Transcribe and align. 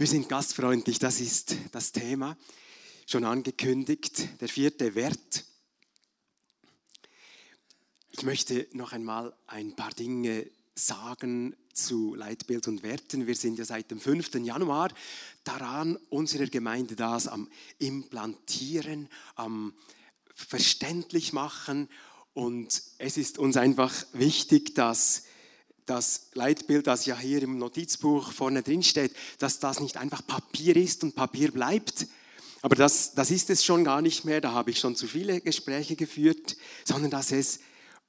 Wir 0.00 0.06
sind 0.06 0.30
gastfreundlich, 0.30 0.98
das 0.98 1.20
ist 1.20 1.54
das 1.72 1.92
Thema. 1.92 2.34
Schon 3.06 3.22
angekündigt, 3.22 4.40
der 4.40 4.48
vierte 4.48 4.94
Wert. 4.94 5.44
Ich 8.08 8.22
möchte 8.22 8.66
noch 8.72 8.94
einmal 8.94 9.36
ein 9.46 9.76
paar 9.76 9.90
Dinge 9.90 10.46
sagen 10.74 11.54
zu 11.74 12.14
Leitbild 12.14 12.66
und 12.66 12.82
Werten. 12.82 13.26
Wir 13.26 13.36
sind 13.36 13.58
ja 13.58 13.66
seit 13.66 13.90
dem 13.90 14.00
5. 14.00 14.36
Januar 14.36 14.88
daran, 15.44 15.96
unserer 16.08 16.46
Gemeinde 16.46 16.96
das 16.96 17.28
am 17.28 17.50
Implantieren, 17.78 19.06
am 19.34 19.74
verständlich 20.34 21.34
machen. 21.34 21.90
Und 22.32 22.82
es 22.96 23.18
ist 23.18 23.36
uns 23.36 23.58
einfach 23.58 23.92
wichtig, 24.14 24.74
dass 24.74 25.24
das 25.90 26.28
Leitbild, 26.34 26.86
das 26.86 27.04
ja 27.04 27.18
hier 27.18 27.42
im 27.42 27.58
Notizbuch 27.58 28.30
vorne 28.32 28.62
drin 28.62 28.84
steht, 28.84 29.12
dass 29.38 29.58
das 29.58 29.80
nicht 29.80 29.96
einfach 29.96 30.24
Papier 30.24 30.76
ist 30.76 31.02
und 31.02 31.16
Papier 31.16 31.50
bleibt. 31.50 32.06
Aber 32.62 32.76
das, 32.76 33.14
das 33.14 33.32
ist 33.32 33.50
es 33.50 33.64
schon 33.64 33.82
gar 33.82 34.00
nicht 34.00 34.24
mehr, 34.24 34.40
da 34.40 34.52
habe 34.52 34.70
ich 34.70 34.78
schon 34.78 34.94
zu 34.94 35.08
viele 35.08 35.40
Gespräche 35.40 35.96
geführt, 35.96 36.56
sondern 36.84 37.10
dass 37.10 37.32
es 37.32 37.58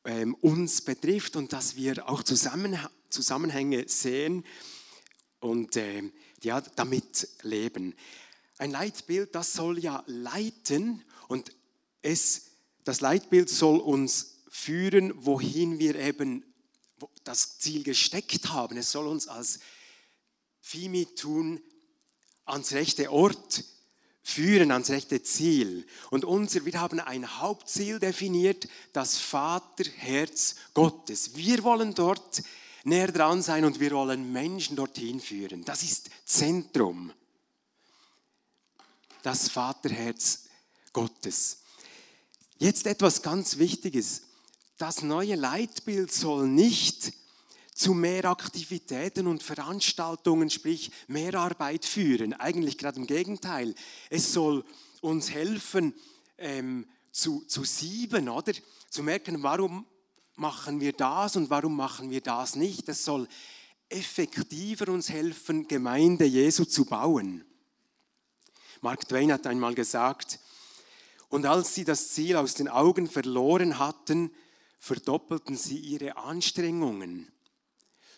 ähm, 0.05 0.35
uns 0.35 0.81
betrifft 0.81 1.35
und 1.35 1.53
dass 1.53 1.75
wir 1.75 2.07
auch 2.07 2.21
Zusammen, 2.21 2.77
Zusammenhänge 3.09 3.87
sehen 3.87 4.45
und 5.39 5.75
äh, 5.75 6.03
ja, 6.43 6.61
damit 6.75 7.29
leben. 7.41 7.95
Ein 8.59 8.69
Leitbild, 8.69 9.33
das 9.33 9.53
soll 9.53 9.79
ja 9.79 10.03
leiten 10.05 11.03
und 11.27 11.51
es, 12.03 12.43
das 12.83 13.01
Leitbild 13.01 13.49
soll 13.49 13.79
uns 13.79 14.43
führen, 14.49 15.13
wohin 15.15 15.79
wir 15.79 15.95
eben 15.95 16.43
das 17.23 17.59
Ziel 17.59 17.83
gesteckt 17.83 18.49
haben. 18.49 18.77
Es 18.77 18.91
soll 18.91 19.07
uns 19.07 19.27
als 19.27 19.59
Fimi 20.59 21.05
tun 21.05 21.61
ans 22.45 22.73
rechte 22.73 23.11
Ort 23.11 23.63
führen, 24.23 24.71
ans 24.71 24.89
rechte 24.89 25.23
Ziel. 25.23 25.85
Und 26.09 26.25
unser, 26.25 26.65
wir 26.65 26.79
haben 26.79 26.99
ein 26.99 27.39
Hauptziel 27.39 27.99
definiert, 27.99 28.67
das 28.93 29.17
Vaterherz 29.17 30.55
Gottes. 30.73 31.35
Wir 31.35 31.63
wollen 31.63 31.93
dort 31.93 32.43
näher 32.83 33.11
dran 33.11 33.41
sein 33.41 33.65
und 33.65 33.79
wir 33.79 33.91
wollen 33.91 34.31
Menschen 34.31 34.75
dorthin 34.75 35.19
führen. 35.19 35.63
Das 35.65 35.83
ist 35.83 36.09
Zentrum. 36.25 37.11
Das 39.23 39.49
Vaterherz 39.49 40.45
Gottes. 40.93 41.59
Jetzt 42.57 42.85
etwas 42.85 43.21
ganz 43.21 43.57
Wichtiges 43.57 44.23
das 44.81 45.03
neue 45.03 45.35
Leitbild 45.35 46.11
soll 46.11 46.47
nicht 46.47 47.13
zu 47.71 47.93
mehr 47.93 48.25
Aktivitäten 48.25 49.27
und 49.27 49.43
Veranstaltungen, 49.43 50.49
sprich 50.49 50.91
mehr 51.07 51.35
Arbeit 51.35 51.85
führen. 51.85 52.33
Eigentlich 52.33 52.79
gerade 52.79 52.99
im 52.99 53.05
Gegenteil. 53.05 53.75
Es 54.09 54.33
soll 54.33 54.65
uns 55.01 55.29
helfen, 55.29 55.93
ähm, 56.39 56.87
zu, 57.11 57.41
zu 57.45 57.63
sieben, 57.63 58.27
oder? 58.27 58.53
Zu 58.89 59.03
merken, 59.03 59.43
warum 59.43 59.85
machen 60.35 60.79
wir 60.79 60.93
das 60.93 61.35
und 61.35 61.51
warum 61.51 61.75
machen 61.75 62.09
wir 62.09 62.21
das 62.21 62.55
nicht. 62.55 62.89
Es 62.89 63.05
soll 63.05 63.27
effektiver 63.87 64.91
uns 64.91 65.09
helfen, 65.09 65.67
Gemeinde 65.67 66.25
Jesu 66.25 66.65
zu 66.65 66.85
bauen. 66.85 67.45
Mark 68.81 69.07
Twain 69.07 69.31
hat 69.31 69.45
einmal 69.45 69.75
gesagt, 69.75 70.39
und 71.29 71.45
als 71.45 71.75
sie 71.75 71.85
das 71.85 72.09
Ziel 72.09 72.35
aus 72.35 72.55
den 72.55 72.67
Augen 72.67 73.07
verloren 73.07 73.77
hatten, 73.77 74.31
verdoppelten 74.81 75.55
sie 75.55 75.77
ihre 75.77 76.17
Anstrengungen. 76.17 77.31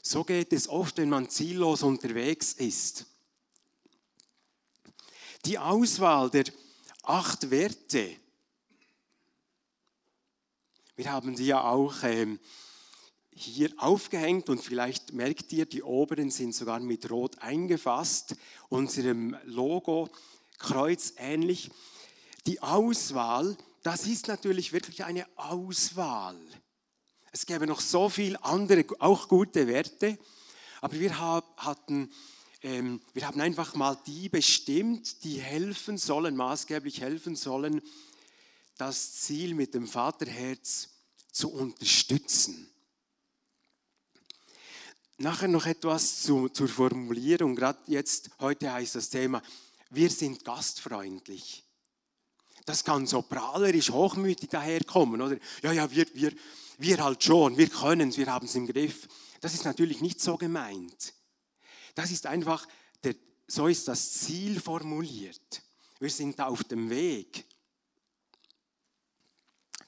So 0.01 0.23
geht 0.23 0.53
es 0.53 0.69
oft, 0.69 0.97
wenn 0.97 1.09
man 1.09 1.29
ziellos 1.29 1.83
unterwegs 1.83 2.53
ist. 2.53 3.05
Die 5.43 5.59
Auswahl 5.59 6.29
der 6.29 6.45
acht 7.03 7.51
Werte, 7.51 8.15
wir 10.95 11.11
haben 11.11 11.35
sie 11.35 11.47
ja 11.47 11.65
auch 11.65 11.95
ähm, 12.03 12.39
hier 13.31 13.73
aufgehängt 13.75 14.47
und 14.47 14.63
vielleicht 14.63 15.11
merkt 15.11 15.51
ihr, 15.51 15.65
die 15.65 15.83
oberen 15.83 16.31
sind 16.31 16.55
sogar 16.55 16.79
mit 16.79 17.11
Rot 17.11 17.39
eingefasst, 17.39 18.37
unserem 18.69 19.35
Logo 19.43 20.09
kreuzähnlich. 20.59 21.71
Die 22.45 22.61
Auswahl 22.61 23.57
das 23.83 24.07
ist 24.07 24.27
natürlich 24.27 24.71
wirklich 24.73 25.03
eine 25.03 25.27
Auswahl. 25.35 26.39
Es 27.31 27.45
gäbe 27.45 27.67
noch 27.67 27.81
so 27.81 28.09
viele 28.09 28.43
andere, 28.43 28.85
auch 28.99 29.27
gute 29.27 29.67
Werte, 29.67 30.17
aber 30.81 30.99
wir, 30.99 31.19
hatten, 31.57 32.11
ähm, 32.61 33.01
wir 33.13 33.27
haben 33.27 33.41
einfach 33.41 33.75
mal 33.75 33.97
die 34.05 34.29
bestimmt, 34.29 35.23
die 35.23 35.39
helfen 35.39 35.97
sollen, 35.97 36.35
maßgeblich 36.35 37.01
helfen 37.01 37.35
sollen, 37.35 37.81
das 38.77 39.13
Ziel 39.21 39.53
mit 39.53 39.73
dem 39.73 39.87
Vaterherz 39.87 40.89
zu 41.31 41.51
unterstützen. 41.51 42.69
Nachher 45.17 45.47
noch 45.47 45.65
etwas 45.65 46.23
zu, 46.23 46.49
zur 46.49 46.67
Formulierung. 46.67 47.55
Gerade 47.55 47.79
jetzt, 47.87 48.29
heute 48.39 48.71
heißt 48.71 48.95
das 48.95 49.09
Thema, 49.09 49.41
wir 49.89 50.09
sind 50.09 50.43
gastfreundlich. 50.43 51.63
Das 52.65 52.83
kann 52.83 53.05
so 53.07 53.21
prahlerisch, 53.21 53.89
hochmütig 53.89 54.49
daherkommen, 54.49 55.21
oder? 55.21 55.37
Ja, 55.61 55.71
ja, 55.71 55.91
wir, 55.91 56.05
wir, 56.13 56.31
wir 56.77 57.03
halt 57.03 57.23
schon, 57.23 57.57
wir 57.57 57.69
können 57.69 58.09
es, 58.09 58.17
wir 58.17 58.27
haben 58.27 58.45
es 58.45 58.55
im 58.55 58.67
Griff. 58.67 59.07
Das 59.41 59.53
ist 59.53 59.65
natürlich 59.65 60.01
nicht 60.01 60.21
so 60.21 60.37
gemeint. 60.37 61.13
Das 61.95 62.11
ist 62.11 62.25
einfach, 62.25 62.67
der, 63.03 63.15
so 63.47 63.67
ist 63.67 63.87
das 63.87 64.13
Ziel 64.13 64.59
formuliert. 64.59 65.61
Wir 65.99 66.09
sind 66.09 66.39
auf 66.39 66.63
dem 66.63 66.89
Weg. 66.89 67.45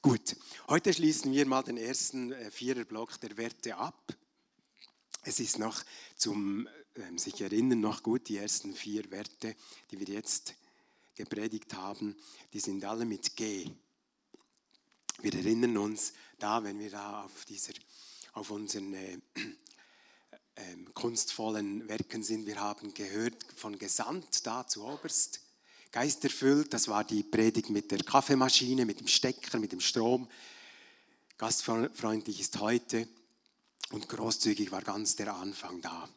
Gut, 0.02 0.36
heute 0.68 0.94
schließen 0.94 1.32
wir 1.32 1.46
mal 1.48 1.64
den 1.64 1.78
ersten 1.78 2.32
äh, 2.32 2.52
Viererblock 2.52 3.20
der 3.22 3.38
Werte 3.38 3.76
ab. 3.76 4.14
Es 5.24 5.40
ist 5.40 5.58
noch 5.58 5.84
zum 6.16 6.68
äh, 6.94 7.18
sich 7.18 7.42
erinnern 7.42 7.80
noch 7.80 8.04
gut 8.04 8.30
die 8.30 8.38
ersten 8.38 8.76
vier 8.76 9.10
Werte, 9.10 9.56
die 9.90 10.00
wir 10.00 10.14
jetzt 10.14 10.54
gepredigt 11.16 11.74
haben, 11.74 12.16
die 12.54 12.60
sind 12.60 12.84
alle 12.86 13.06
mit 13.06 13.36
G. 13.36 13.70
Wir 15.22 15.34
erinnern 15.34 15.78
uns 15.78 16.14
da, 16.38 16.64
wenn 16.64 16.78
wir 16.80 16.92
da 16.92 17.24
auf, 17.24 17.46
dieser, 17.46 17.74
auf 18.34 18.52
unseren 18.52 18.94
äh, 18.94 19.18
äh, 20.56 20.76
kunstvollen 20.94 21.88
Werken 21.88 22.22
sind, 22.22 22.46
wir 22.46 22.60
haben 22.60 22.94
gehört 22.94 23.46
von 23.56 23.80
Gesandt 23.80 24.46
da 24.46 24.68
zu 24.68 24.84
Oberst, 24.84 25.42
geisterfüllt, 25.92 26.74
das 26.74 26.90
war 26.90 27.06
die 27.06 27.24
Predigt 27.24 27.70
mit 27.70 27.90
der 27.92 28.04
Kaffeemaschine, 28.04 28.86
mit 28.86 29.00
dem 29.00 29.08
Stecker, 29.08 29.58
mit 29.60 29.72
dem 29.72 29.80
Strom. 29.80 30.30
Gastfreundlich 31.38 32.42
ist 32.42 32.60
heute 32.60 33.08
und 33.92 34.10
großzügig 34.10 34.72
war 34.72 34.82
ganz 34.82 35.16
der 35.16 35.34
Anfang 35.34 35.82
da. 35.82 36.10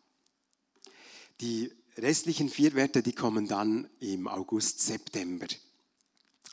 Die 1.40 1.72
restlichen 1.98 2.48
vier 2.48 2.74
Werte, 2.74 3.02
die 3.02 3.12
kommen 3.12 3.46
dann 3.46 3.88
im 4.00 4.28
August, 4.28 4.80
September. 4.80 5.46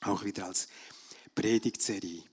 Auch 0.02 0.24
wieder 0.24 0.48
als 0.48 0.68
Predigtserie. 1.34 2.24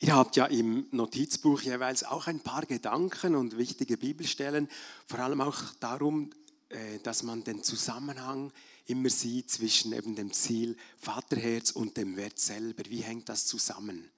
Ihr 0.00 0.14
habt 0.14 0.36
ja 0.36 0.46
im 0.46 0.86
Notizbuch 0.92 1.62
jeweils 1.62 2.04
auch 2.04 2.28
ein 2.28 2.40
paar 2.40 2.64
Gedanken 2.66 3.34
und 3.34 3.58
wichtige 3.58 3.96
Bibelstellen, 3.96 4.68
vor 5.06 5.18
allem 5.18 5.40
auch 5.40 5.60
darum, 5.80 6.30
äh, 6.68 7.00
dass 7.00 7.24
man 7.24 7.42
den 7.42 7.64
Zusammenhang 7.64 8.52
immer 8.86 9.10
sieht 9.10 9.50
zwischen 9.50 9.92
eben 9.92 10.14
dem 10.14 10.32
Ziel 10.32 10.76
Vaterherz 10.98 11.72
und 11.72 11.96
dem 11.96 12.16
Wert 12.16 12.38
selber. 12.38 12.84
Wie 12.88 13.00
hängt 13.00 13.28
das 13.28 13.46
zusammen? 13.46 14.08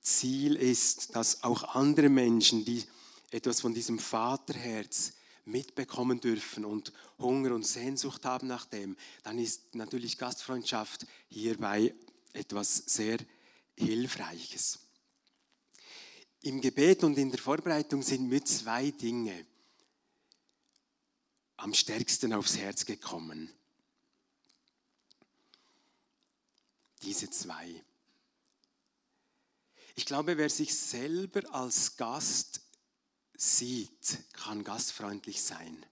Ziel 0.00 0.54
ist, 0.54 1.16
dass 1.16 1.42
auch 1.42 1.74
andere 1.74 2.08
Menschen, 2.08 2.64
die 2.64 2.84
etwas 3.32 3.62
von 3.62 3.74
diesem 3.74 3.98
Vaterherz 3.98 5.14
mitbekommen 5.44 6.20
dürfen 6.20 6.64
und 6.64 6.92
Hunger 7.18 7.52
und 7.52 7.66
Sehnsucht 7.66 8.24
haben 8.24 8.46
nach 8.46 8.66
dem, 8.66 8.96
dann 9.24 9.40
ist 9.40 9.74
natürlich 9.74 10.18
Gastfreundschaft 10.18 11.04
hierbei 11.26 11.96
etwas 12.32 12.76
sehr 12.86 13.18
Hilfreiches. 13.76 14.81
Im 16.42 16.60
Gebet 16.60 17.04
und 17.04 17.16
in 17.18 17.30
der 17.30 17.38
Vorbereitung 17.38 18.02
sind 18.02 18.28
mir 18.28 18.44
zwei 18.44 18.90
Dinge 18.90 19.46
am 21.56 21.72
stärksten 21.72 22.32
aufs 22.32 22.56
Herz 22.56 22.84
gekommen. 22.84 23.48
Diese 27.02 27.30
zwei. 27.30 27.84
Ich 29.94 30.04
glaube, 30.04 30.36
wer 30.36 30.50
sich 30.50 30.76
selber 30.76 31.42
als 31.54 31.96
Gast 31.96 32.60
sieht, 33.36 34.18
kann 34.32 34.64
gastfreundlich 34.64 35.40
sein. 35.42 35.86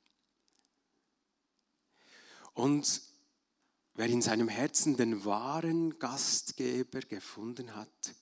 Und 2.55 3.02
wer 3.94 4.06
in 4.06 4.23
seinem 4.23 4.49
Herzen 4.49 4.97
den 4.97 5.25
wahren 5.25 5.99
Gastgeber 6.00 7.00
gefunden 7.00 7.76
hat, 7.76 8.14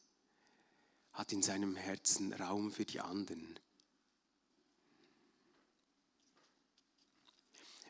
hat 1.19 1.33
in 1.33 1.43
seinem 1.43 1.75
Herzen 1.75 2.33
Raum 2.33 2.71
für 2.71 2.85
die 2.85 3.01
anderen. 3.01 3.59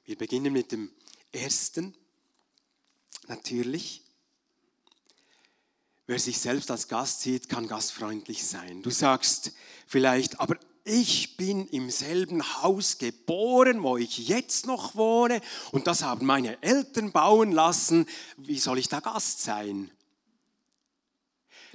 Wir 0.07 0.17
beginnen 0.17 0.51
mit 0.51 0.73
dem 0.73 0.91
ersten, 1.31 1.95
natürlich. 3.27 4.03
Wer 6.07 6.19
sich 6.19 6.39
selbst 6.39 6.71
als 6.71 6.89
Gast 6.89 7.21
sieht, 7.21 7.51
kann 7.51 7.69
gastfreundlich 7.69 8.47
sein. 8.47 8.83
Du 8.83 8.89
sagst 8.89 9.53
vielleicht, 9.87 10.41
aber 10.41 10.57
ich 10.85 11.37
bin 11.37 11.69
im 11.69 11.91
selben 11.91 12.43
Haus 12.63 12.97
geboren, 12.97 13.83
wo 13.83 13.99
ich 13.99 14.27
jetzt 14.27 14.65
noch 14.65 14.95
wohne 14.95 15.43
und 15.71 15.87
das 15.87 16.03
haben 16.03 16.25
meine 16.25 16.63
Eltern 16.63 17.13
bauen 17.13 17.53
lassen. 17.53 18.07
Wie 18.39 18.59
soll 18.59 18.79
ich 18.79 18.89
da 18.89 19.01
Gast 19.01 19.43
sein? 19.43 19.91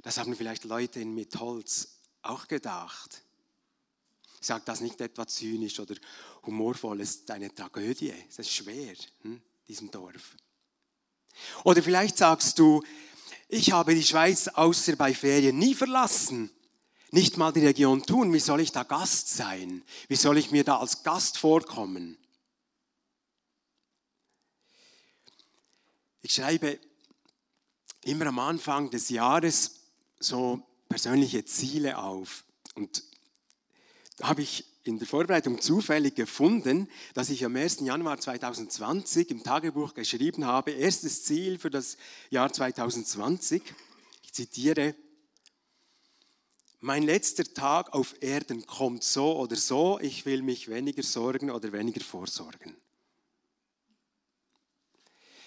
Das 0.04 0.18
haben 0.18 0.36
vielleicht 0.36 0.64
Leute 0.64 1.02
mit 1.06 1.34
Holz 1.40 1.88
auch 2.20 2.46
gedacht. 2.46 3.22
Ich 4.38 4.46
sage 4.46 4.62
das 4.66 4.82
nicht 4.82 5.00
etwa 5.00 5.26
zynisch 5.26 5.80
oder 5.80 5.94
humorvoll, 6.44 7.00
es 7.00 7.16
ist 7.16 7.30
eine 7.30 7.52
Tragödie, 7.52 8.12
es 8.28 8.38
ist 8.38 8.50
schwer, 8.50 8.94
hm, 9.22 9.40
diesem 9.66 9.90
Dorf. 9.90 10.36
Oder 11.64 11.82
vielleicht 11.82 12.18
sagst 12.18 12.58
du, 12.58 12.82
ich 13.48 13.72
habe 13.72 13.94
die 13.94 14.02
Schweiz 14.02 14.48
außer 14.48 14.94
bei 14.96 15.14
Ferien 15.14 15.58
nie 15.58 15.74
verlassen, 15.74 16.50
nicht 17.10 17.38
mal 17.38 17.52
die 17.52 17.64
Region 17.64 18.02
tun, 18.02 18.30
wie 18.34 18.40
soll 18.40 18.60
ich 18.60 18.72
da 18.72 18.82
Gast 18.82 19.28
sein? 19.28 19.82
Wie 20.08 20.16
soll 20.16 20.36
ich 20.36 20.50
mir 20.50 20.64
da 20.64 20.80
als 20.80 21.02
Gast 21.02 21.38
vorkommen? 21.38 22.18
Ich 26.20 26.34
schreibe 26.34 26.78
immer 28.02 28.26
am 28.26 28.38
Anfang 28.38 28.90
des 28.90 29.08
Jahres 29.08 29.83
so 30.24 30.62
persönliche 30.88 31.44
Ziele 31.44 31.98
auf. 31.98 32.44
Und 32.74 33.02
da 34.16 34.28
habe 34.28 34.42
ich 34.42 34.64
in 34.84 34.98
der 34.98 35.08
Vorbereitung 35.08 35.60
zufällig 35.60 36.14
gefunden, 36.14 36.88
dass 37.14 37.30
ich 37.30 37.44
am 37.44 37.56
1. 37.56 37.80
Januar 37.80 38.20
2020 38.20 39.30
im 39.30 39.42
Tagebuch 39.42 39.94
geschrieben 39.94 40.44
habe, 40.44 40.72
erstes 40.72 41.24
Ziel 41.24 41.58
für 41.58 41.70
das 41.70 41.96
Jahr 42.30 42.52
2020, 42.52 43.62
ich 44.22 44.32
zitiere, 44.32 44.94
mein 46.80 47.02
letzter 47.02 47.44
Tag 47.44 47.94
auf 47.94 48.14
Erden 48.20 48.66
kommt 48.66 49.04
so 49.04 49.38
oder 49.38 49.56
so, 49.56 49.98
ich 50.00 50.26
will 50.26 50.42
mich 50.42 50.68
weniger 50.68 51.02
sorgen 51.02 51.50
oder 51.50 51.72
weniger 51.72 52.02
vorsorgen. 52.02 52.76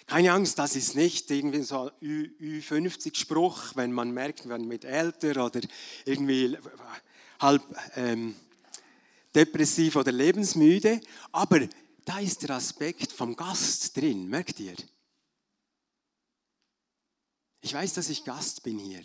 Keine 0.07 0.31
Angst, 0.31 0.57
das 0.57 0.77
ist 0.77 0.95
nicht 0.95 1.29
irgendwie 1.31 1.63
so 1.63 1.91
ein 2.01 2.33
Ü50-Spruch, 2.39 3.75
wenn 3.75 3.91
man 3.91 4.11
merkt, 4.11 4.45
man 4.45 4.69
wird 4.69 4.85
älter 4.85 5.45
oder 5.45 5.59
irgendwie 6.05 6.57
halb 7.41 7.61
ähm, 7.97 8.33
depressiv 9.35 9.97
oder 9.97 10.13
lebensmüde. 10.13 11.01
Aber 11.33 11.67
da 12.05 12.19
ist 12.19 12.41
der 12.43 12.51
Aspekt 12.51 13.11
vom 13.11 13.35
Gast 13.35 13.97
drin, 13.97 14.29
merkt 14.29 14.61
ihr? 14.61 14.75
Ich 17.59 17.73
weiß, 17.73 17.95
dass 17.95 18.07
ich 18.07 18.23
Gast 18.23 18.63
bin 18.63 18.79
hier. 18.79 19.03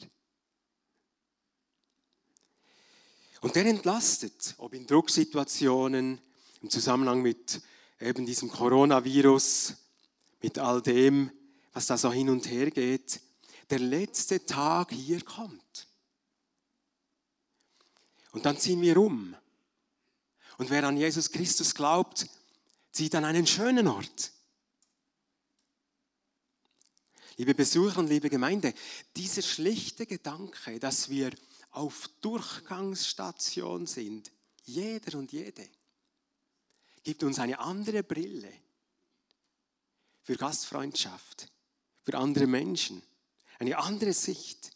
Und 3.40 3.56
der 3.56 3.66
entlastet, 3.66 4.54
ob 4.58 4.72
in 4.72 4.86
Drucksituationen, 4.86 6.20
im 6.60 6.70
Zusammenhang 6.70 7.22
mit 7.22 7.60
eben 7.98 8.24
diesem 8.24 8.48
Coronavirus, 8.48 9.81
mit 10.42 10.58
all 10.58 10.82
dem, 10.82 11.30
was 11.72 11.86
da 11.86 11.96
so 11.96 12.12
hin 12.12 12.28
und 12.28 12.50
her 12.50 12.70
geht, 12.70 13.20
der 13.70 13.78
letzte 13.78 14.44
Tag 14.44 14.92
hier 14.92 15.24
kommt. 15.24 15.88
Und 18.32 18.44
dann 18.44 18.58
ziehen 18.58 18.82
wir 18.82 18.96
um. 18.96 19.34
Und 20.58 20.70
wer 20.70 20.84
an 20.84 20.96
Jesus 20.96 21.30
Christus 21.30 21.74
glaubt, 21.74 22.26
zieht 22.90 23.14
an 23.14 23.24
einen 23.24 23.46
schönen 23.46 23.86
Ort. 23.88 24.32
Liebe 27.36 27.54
Besucher 27.54 27.98
und 27.98 28.08
liebe 28.08 28.28
Gemeinde, 28.28 28.74
dieser 29.16 29.42
schlichte 29.42 30.06
Gedanke, 30.06 30.78
dass 30.78 31.08
wir 31.08 31.32
auf 31.70 32.10
Durchgangsstation 32.20 33.86
sind, 33.86 34.30
jeder 34.64 35.18
und 35.18 35.32
jede, 35.32 35.66
gibt 37.02 37.22
uns 37.22 37.38
eine 37.38 37.58
andere 37.58 38.02
Brille 38.02 38.52
für 40.22 40.36
Gastfreundschaft, 40.36 41.48
für 42.02 42.16
andere 42.16 42.46
Menschen, 42.46 43.02
eine 43.58 43.78
andere 43.78 44.12
Sicht. 44.12 44.70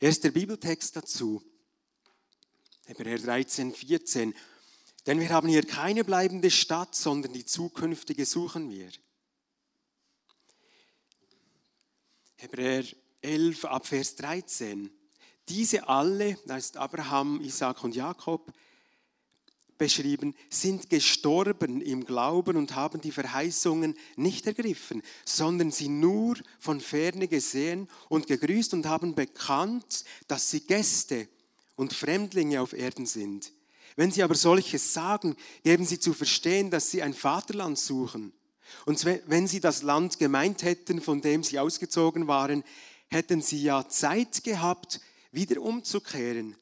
Erster 0.00 0.30
Bibeltext 0.30 0.96
dazu, 0.96 1.42
Hebräer 2.86 3.18
13, 3.18 3.72
14. 3.74 4.34
Denn 5.06 5.20
wir 5.20 5.30
haben 5.30 5.48
hier 5.48 5.66
keine 5.66 6.04
bleibende 6.04 6.50
Stadt, 6.50 6.94
sondern 6.94 7.32
die 7.32 7.44
zukünftige 7.44 8.26
suchen 8.26 8.70
wir. 8.70 8.90
Hebräer 12.36 12.84
11 13.22 13.64
ab 13.64 13.86
Vers 13.86 14.16
13. 14.16 14.90
Diese 15.48 15.88
alle, 15.88 16.38
da 16.46 16.56
ist 16.56 16.76
Abraham, 16.76 17.40
Isaac 17.40 17.84
und 17.84 17.94
Jakob, 17.94 18.52
beschrieben, 19.78 20.34
sind 20.50 20.90
gestorben 20.90 21.80
im 21.80 22.04
Glauben 22.04 22.56
und 22.56 22.74
haben 22.74 23.00
die 23.00 23.12
Verheißungen 23.12 23.94
nicht 24.16 24.46
ergriffen, 24.46 25.02
sondern 25.24 25.70
sie 25.70 25.88
nur 25.88 26.36
von 26.58 26.80
ferne 26.80 27.28
gesehen 27.28 27.88
und 28.08 28.26
gegrüßt 28.26 28.74
und 28.74 28.86
haben 28.86 29.14
bekannt, 29.14 30.04
dass 30.28 30.50
sie 30.50 30.60
Gäste 30.60 31.28
und 31.76 31.92
Fremdlinge 31.92 32.60
auf 32.60 32.72
Erden 32.72 33.06
sind. 33.06 33.52
Wenn 33.96 34.10
sie 34.10 34.22
aber 34.22 34.34
solches 34.34 34.92
sagen, 34.92 35.36
geben 35.62 35.84
sie 35.84 36.00
zu 36.00 36.14
verstehen, 36.14 36.70
dass 36.70 36.90
sie 36.90 37.02
ein 37.02 37.14
Vaterland 37.14 37.78
suchen. 37.78 38.32
Und 38.86 39.04
wenn 39.04 39.46
sie 39.46 39.60
das 39.60 39.82
Land 39.82 40.18
gemeint 40.18 40.62
hätten, 40.62 41.00
von 41.00 41.20
dem 41.20 41.44
sie 41.44 41.58
ausgezogen 41.58 42.26
waren, 42.26 42.64
hätten 43.08 43.40
sie 43.40 43.62
ja 43.62 43.88
Zeit 43.88 44.42
gehabt, 44.42 45.00
wieder 45.30 45.60
umzukehren 45.60 46.56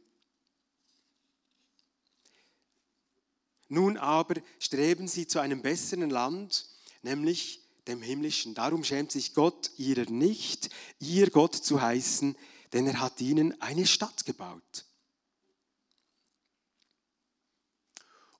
Nun 3.73 3.97
aber 3.97 4.35
streben 4.59 5.09
sie 5.09 5.27
zu 5.27 5.39
einem 5.39 5.63
besseren 5.63 6.11
Land, 6.11 6.67
nämlich 7.01 7.63
dem 7.87 8.03
himmlischen. 8.03 8.53
Darum 8.53 8.85
schämt 8.85 9.11
sich 9.11 9.33
Gott 9.33 9.71
ihrer 9.79 10.11
nicht, 10.11 10.69
ihr 11.01 11.31
Gott 11.31 11.55
zu 11.55 11.81
heißen, 11.81 12.37
denn 12.75 12.87
er 12.87 13.01
hat 13.01 13.19
ihnen 13.23 13.59
eine 13.63 13.87
Stadt 13.87 14.27
gebaut. 14.27 14.85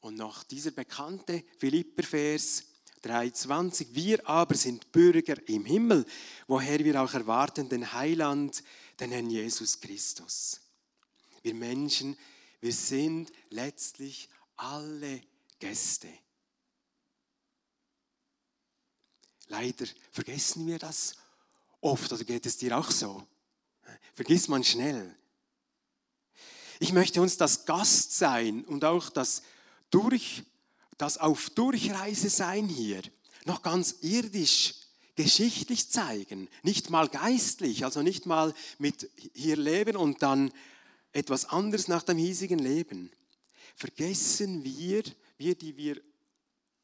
Und 0.01 0.17
noch 0.17 0.43
dieser 0.45 0.73
bekannte 0.73 1.43
Philipper-Vers 1.57 2.65
3,20. 3.03 3.87
Wir 3.93 4.29
aber 4.29 4.55
sind 4.55 4.93
Bürger 4.93 5.37
im 5.49 5.65
Himmel, 5.65 6.05
woher 6.47 6.79
wir 6.81 7.03
auch 7.03 7.15
erwarten 7.15 7.71
den 7.71 7.95
Heiland, 7.95 8.63
den 9.01 9.13
Herrn 9.13 9.31
Jesus 9.31 9.81
Christus. 9.81 10.61
Wir 11.41 11.55
Menschen, 11.55 12.19
Wir 12.61 12.73
sind 12.73 13.33
letztlich 13.49 14.29
alle 14.57 15.23
Gäste. 15.59 16.09
Leider 19.49 19.87
vergessen 20.11 20.67
wir 20.67 20.79
das 20.79 21.15
oft, 21.81 22.13
oder 22.13 22.25
geht 22.25 22.47
es 22.47 22.57
dir 22.57 22.77
auch 22.79 22.91
so? 22.91 23.27
Vergisst 24.15 24.49
man 24.49 24.65
schnell. 24.65 25.15
Ich 26.81 26.93
möchte 26.93 27.21
uns 27.21 27.37
das 27.37 27.65
Gastsein 27.65 28.65
und 28.65 28.85
auch 28.85 29.11
das, 29.11 29.43
durch, 29.91 30.43
das 30.99 31.19
auf 31.19 31.51
Durchreise 31.51 32.31
sein 32.31 32.69
hier 32.69 33.03
noch 33.45 33.63
ganz 33.63 33.97
irdisch 34.01 34.75
geschichtlich 35.15 35.91
zeigen, 35.91 36.49
nicht 36.63 36.91
mal 36.91 37.09
geistlich, 37.09 37.85
also 37.85 38.03
nicht 38.03 38.27
mal 38.27 38.55
mit 38.79 39.11
hier 39.35 39.57
leben 39.57 39.97
und 39.97 40.23
dann 40.23 40.51
etwas 41.13 41.45
anderes 41.45 41.89
nach 41.89 42.03
dem 42.03 42.17
hiesigen 42.17 42.59
Leben. 42.59 43.11
Vergessen 43.77 44.65
wir, 44.65 45.03
wir, 45.37 45.55
die 45.55 45.77
wir 45.77 46.01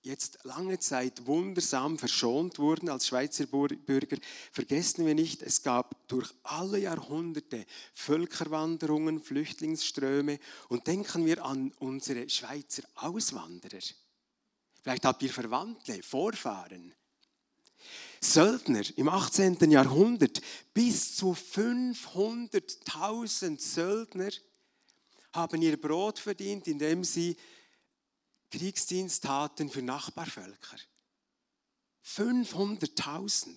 jetzt 0.02 0.38
lange 0.44 0.78
Zeit 0.78 1.26
wundersam 1.26 1.98
verschont 1.98 2.58
wurden 2.58 2.88
als 2.88 3.08
Schweizer 3.08 3.46
Bürger, 3.46 4.16
vergessen 4.52 5.04
wir 5.06 5.14
nicht, 5.14 5.42
es 5.42 5.62
gab 5.62 6.08
durch 6.08 6.32
alle 6.42 6.78
Jahrhunderte 6.78 7.66
Völkerwanderungen, 7.94 9.20
Flüchtlingsströme 9.20 10.38
und 10.68 10.86
denken 10.86 11.26
wir 11.26 11.44
an 11.44 11.72
unsere 11.78 12.28
Schweizer 12.28 12.82
Auswanderer. 12.94 13.82
Vielleicht 14.82 15.04
habt 15.04 15.22
ihr 15.22 15.32
Verwandte, 15.32 16.02
Vorfahren. 16.02 16.94
Söldner 18.20 18.82
im 18.96 19.08
18. 19.08 19.70
Jahrhundert, 19.70 20.42
bis 20.74 21.14
zu 21.16 21.32
500.000 21.32 23.60
Söldner 23.60 24.30
haben 25.32 25.62
ihr 25.62 25.80
Brot 25.80 26.18
verdient, 26.18 26.66
indem 26.68 27.04
sie 27.04 27.36
Kriegsdienst 28.50 29.24
taten 29.24 29.70
für 29.70 29.82
Nachbarvölker. 29.82 30.76
500.000. 32.04 33.56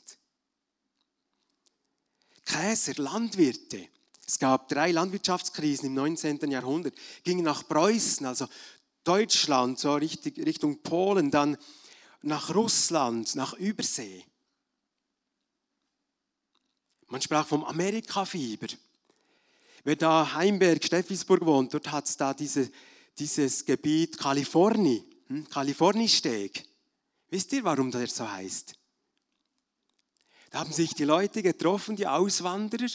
Käser, 2.46 2.94
Landwirte. 3.02 3.88
Es 4.28 4.40
gab 4.40 4.68
drei 4.68 4.92
Landwirtschaftskrisen 4.92 5.88
im 5.88 5.94
19. 5.94 6.52
Jahrhundert, 6.52 6.96
gingen 7.24 7.44
nach 7.44 7.68
Preußen, 7.68 8.26
also 8.26 8.48
Deutschland, 9.04 9.80
so 9.80 9.96
Richtung 9.96 10.82
Polen, 10.84 11.32
dann 11.32 11.58
nach 12.22 12.54
Russland, 12.54 13.36
nach 13.36 13.54
Übersee. 13.54 14.24
Man 17.08 17.22
sprach 17.22 17.48
vom 17.48 17.64
Amerikafieber. 17.66 18.68
Wer 19.84 19.96
da 19.96 20.34
Heimberg, 20.34 20.84
Steffisburg 20.84 21.44
wohnt, 21.44 21.74
dort 21.74 21.92
hat 21.92 22.06
es 22.06 22.16
da 22.16 22.34
diese, 22.34 22.72
dieses 23.18 23.66
Gebiet 23.66 24.18
Kalifornien, 24.18 25.04
hm? 25.28 25.50
Kalifornisteg. 25.50 26.64
Wisst 27.30 27.52
ihr, 27.54 27.64
warum 27.64 27.90
der 27.90 28.08
so 28.08 28.30
heißt? 28.30 28.76
Da 30.52 30.60
haben 30.60 30.72
sich 30.72 30.94
die 30.94 31.06
Leute 31.06 31.42
getroffen, 31.42 31.96
die 31.96 32.06
Auswanderer, 32.06 32.90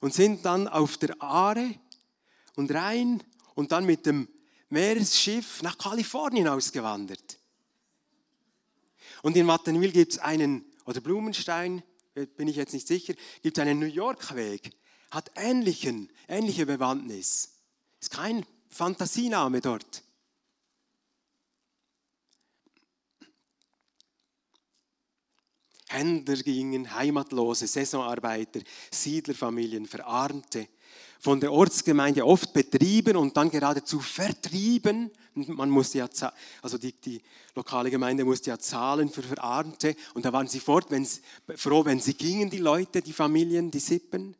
und 0.00 0.12
sind 0.12 0.44
dann 0.44 0.68
auf 0.68 0.98
der 0.98 1.22
Aare 1.22 1.76
und 2.56 2.70
Rhein 2.72 3.22
und 3.54 3.72
dann 3.72 3.86
mit 3.86 4.04
dem 4.04 4.28
Meeresschiff 4.68 5.62
nach 5.62 5.78
Kalifornien 5.78 6.48
ausgewandert. 6.48 7.38
Und 9.22 9.36
in 9.36 9.46
Wattenwil 9.46 9.92
gibt 9.92 10.12
es 10.12 10.18
einen, 10.18 10.64
oder 10.84 11.00
Blumenstein, 11.00 11.82
bin 12.36 12.48
ich 12.48 12.56
jetzt 12.56 12.74
nicht 12.74 12.88
sicher, 12.88 13.14
gibt 13.42 13.56
es 13.56 13.62
einen 13.62 13.78
New 13.78 13.86
York-Weg, 13.86 14.72
hat 15.12 15.30
ähnlichen, 15.36 16.08
ähnliche 16.26 16.64
Bewandtnis. 16.64 17.50
Ist 18.00 18.10
kein 18.10 18.46
Fantasiename 18.70 19.60
dort. 19.60 20.02
Händler 25.88 26.36
gingen, 26.36 26.94
Heimatlose, 26.94 27.66
Saisonarbeiter, 27.66 28.60
Siedlerfamilien, 28.90 29.86
Verarmte, 29.86 30.66
von 31.20 31.38
der 31.38 31.52
Ortsgemeinde 31.52 32.26
oft 32.26 32.54
betrieben 32.54 33.18
und 33.18 33.36
dann 33.36 33.50
geradezu 33.50 34.00
vertrieben. 34.00 35.10
Man 35.34 35.68
musste 35.68 35.98
ja, 35.98 36.08
also 36.62 36.78
die, 36.78 36.92
die 36.92 37.20
lokale 37.54 37.90
Gemeinde 37.90 38.24
musste 38.24 38.48
ja 38.48 38.58
zahlen 38.58 39.10
für 39.10 39.22
Verarmte 39.22 39.94
und 40.14 40.24
da 40.24 40.32
waren 40.32 40.48
sie 40.48 40.60
fort, 40.60 40.86
wenn 40.90 41.04
sie, 41.04 41.20
froh, 41.56 41.84
wenn 41.84 42.00
sie 42.00 42.14
gingen, 42.14 42.48
die 42.48 42.58
Leute, 42.58 43.02
die 43.02 43.12
Familien, 43.12 43.70
die 43.70 43.78
Sippen. 43.78 44.34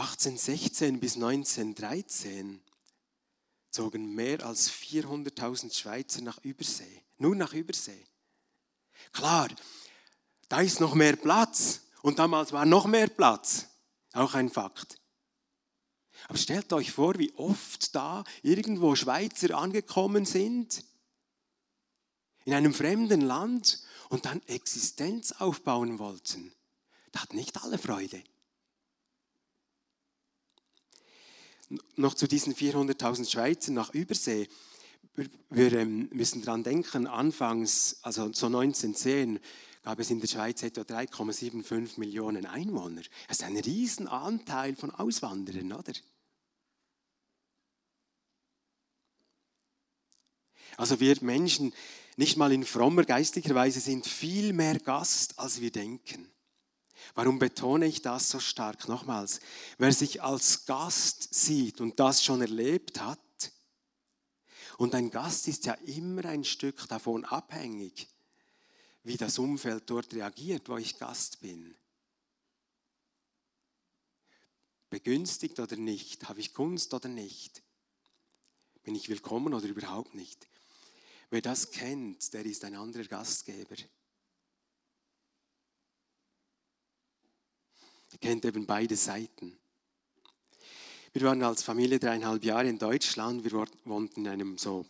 (1816 0.00 0.98
bis 0.98 1.16
1913) 1.16 2.60
zogen 3.70 4.14
mehr 4.14 4.44
als 4.44 4.70
400.000 4.70 5.76
Schweizer 5.76 6.22
nach 6.22 6.38
Übersee, 6.42 7.02
nur 7.18 7.36
nach 7.36 7.52
Übersee. 7.52 8.04
Klar, 9.12 9.48
da 10.48 10.60
ist 10.60 10.80
noch 10.80 10.94
mehr 10.94 11.16
Platz. 11.16 11.82
Und 12.02 12.18
damals 12.18 12.52
war 12.52 12.64
noch 12.64 12.86
mehr 12.86 13.08
Platz. 13.08 13.66
Auch 14.12 14.34
ein 14.34 14.50
Fakt. 14.50 14.98
Aber 16.28 16.38
stellt 16.38 16.72
euch 16.72 16.92
vor, 16.92 17.18
wie 17.18 17.32
oft 17.34 17.94
da 17.94 18.24
irgendwo 18.42 18.94
Schweizer 18.94 19.56
angekommen 19.56 20.24
sind, 20.24 20.84
in 22.44 22.54
einem 22.54 22.74
fremden 22.74 23.20
Land 23.20 23.82
und 24.08 24.24
dann 24.24 24.42
Existenz 24.46 25.32
aufbauen 25.32 25.98
wollten. 25.98 26.52
Da 27.12 27.22
hatten 27.22 27.36
nicht 27.36 27.62
alle 27.62 27.78
Freude. 27.78 28.22
Noch 31.96 32.14
zu 32.14 32.26
diesen 32.26 32.54
400.000 32.54 33.30
Schweizern 33.30 33.74
nach 33.74 33.94
Übersee. 33.94 34.48
Wir, 35.50 35.72
ähm, 35.72 36.08
müssen 36.12 36.42
daran 36.42 36.64
denken, 36.64 37.06
anfangs, 37.06 37.98
also 38.02 38.32
so 38.32 38.46
1910, 38.46 39.38
gab 39.82 39.98
es 39.98 40.10
in 40.10 40.20
der 40.20 40.28
Schweiz 40.28 40.62
etwa 40.62 40.82
3,75 40.82 41.98
Millionen 41.98 42.46
Einwohner. 42.46 43.02
Das 43.28 43.38
ist 43.38 43.44
ein 43.44 43.56
Riesenanteil 43.56 44.76
von 44.76 44.90
Auswanderern, 44.90 45.72
oder? 45.72 45.92
Also 50.76 51.00
wir 51.00 51.16
Menschen, 51.20 51.72
nicht 52.16 52.36
mal 52.36 52.52
in 52.52 52.64
frommer 52.64 53.04
geistlicher 53.04 53.54
Weise, 53.54 53.80
sind 53.80 54.06
viel 54.06 54.52
mehr 54.52 54.78
Gast, 54.78 55.38
als 55.38 55.60
wir 55.60 55.70
denken. 55.70 56.30
Warum 57.14 57.38
betone 57.38 57.86
ich 57.86 58.02
das 58.02 58.30
so 58.30 58.40
stark? 58.40 58.88
Nochmals, 58.88 59.40
wer 59.78 59.92
sich 59.92 60.22
als 60.22 60.66
Gast 60.66 61.34
sieht 61.34 61.80
und 61.80 61.98
das 62.00 62.22
schon 62.24 62.40
erlebt 62.40 63.00
hat, 63.00 63.18
und 64.80 64.94
ein 64.94 65.10
Gast 65.10 65.46
ist 65.46 65.66
ja 65.66 65.74
immer 65.74 66.24
ein 66.24 66.42
Stück 66.42 66.88
davon 66.88 67.26
abhängig, 67.26 68.08
wie 69.02 69.18
das 69.18 69.38
Umfeld 69.38 69.82
dort 69.90 70.14
reagiert, 70.14 70.70
wo 70.70 70.78
ich 70.78 70.98
Gast 70.98 71.40
bin. 71.40 71.74
Begünstigt 74.88 75.60
oder 75.60 75.76
nicht? 75.76 76.26
Habe 76.30 76.40
ich 76.40 76.54
Kunst 76.54 76.94
oder 76.94 77.10
nicht? 77.10 77.62
Bin 78.82 78.94
ich 78.94 79.10
willkommen 79.10 79.52
oder 79.52 79.68
überhaupt 79.68 80.14
nicht? 80.14 80.48
Wer 81.28 81.42
das 81.42 81.70
kennt, 81.70 82.32
der 82.32 82.46
ist 82.46 82.64
ein 82.64 82.74
anderer 82.74 83.04
Gastgeber. 83.04 83.76
Er 88.12 88.18
kennt 88.18 88.44
eben 88.44 88.66
beide 88.66 88.96
Seiten. 88.96 89.56
Wir 91.12 91.22
waren 91.22 91.42
als 91.42 91.62
Familie 91.62 91.98
dreieinhalb 91.98 92.44
Jahre 92.44 92.68
in 92.68 92.78
Deutschland. 92.78 93.44
Wir 93.44 93.66
wohnten 93.84 94.26
in 94.26 94.28
einem 94.28 94.58
so 94.58 94.86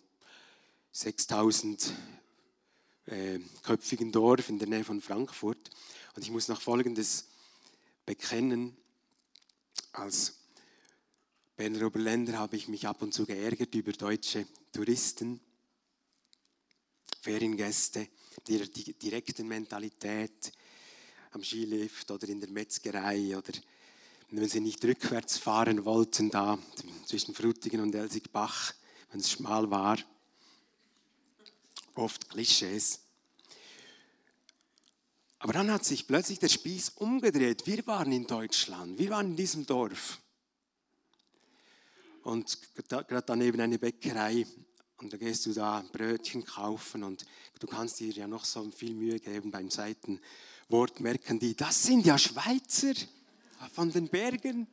6000 0.93 1.95
äh, 3.07 3.39
köpfigen 3.63 4.13
Dorf 4.13 4.49
in 4.49 4.59
der 4.59 4.69
Nähe 4.69 4.85
von 4.85 5.01
Frankfurt. 5.01 5.71
Und 6.15 6.23
ich 6.23 6.31
muss 6.31 6.49
noch 6.49 6.61
Folgendes 6.61 7.27
bekennen. 8.07 8.77
Als 9.93 10.35
Berner 11.57 11.87
Oberländer 11.87 12.39
habe 12.39 12.57
ich 12.57 12.69
mich 12.69 12.87
ab 12.87 13.03
und 13.03 13.13
zu 13.13 13.27
geärgert 13.27 13.75
über 13.75 13.93
deutsche 13.93 14.47
Touristen, 14.73 15.41
Feriengäste, 17.21 18.09
die 18.47 18.95
direkten 18.95 19.47
Mentalität 19.47 20.53
am 21.33 21.45
Skilift 21.45 22.11
oder 22.11 22.29
in 22.29 22.41
der 22.41 22.51
Metzgerei 22.51 23.37
oder 23.37 23.53
wenn 24.31 24.49
sie 24.49 24.61
nicht 24.61 24.85
rückwärts 24.85 25.39
fahren 25.39 25.85
wollten, 25.85 26.31
da 26.31 26.59
zwischen 27.07 27.35
Frutigen 27.35 27.81
und 27.81 27.95
Elsigbach, 27.95 28.75
wenn 29.11 29.21
es 29.21 29.31
schmal 29.31 29.71
war 29.71 29.99
oft 31.95 32.29
Klischees. 32.29 33.01
Aber 35.39 35.53
dann 35.53 35.71
hat 35.71 35.85
sich 35.85 36.07
plötzlich 36.07 36.39
der 36.39 36.49
Spieß 36.49 36.91
umgedreht. 36.97 37.67
Wir 37.67 37.87
waren 37.87 38.13
in 38.13 38.27
Deutschland, 38.27 38.99
wir 38.99 39.11
waren 39.11 39.29
in 39.29 39.37
diesem 39.37 39.67
Dorf. 39.67 40.19
Und 42.23 42.59
gerade 42.75 43.23
daneben 43.27 43.61
eine 43.61 43.79
Bäckerei. 43.79 44.47
Und 44.99 45.13
da 45.13 45.17
gehst 45.17 45.47
du 45.47 45.55
da 45.55 45.83
Brötchen 45.93 46.45
kaufen 46.45 47.05
und 47.05 47.25
du 47.59 47.67
kannst 47.67 48.01
dir 48.01 48.13
ja 48.13 48.29
noch 48.29 48.45
so 48.45 48.71
viel 48.71 48.93
Mühe 48.95 49.19
geben 49.19 49.51
beim 49.51 49.71
Seitenwechseln 49.71 50.21
Wort 50.71 51.01
merken 51.01 51.39
die, 51.39 51.55
das 51.57 51.83
sind 51.83 52.07
ja 52.07 52.17
Schweizer 52.19 52.95
von 53.73 53.91
den 53.91 54.09
Bergen. 54.09 54.67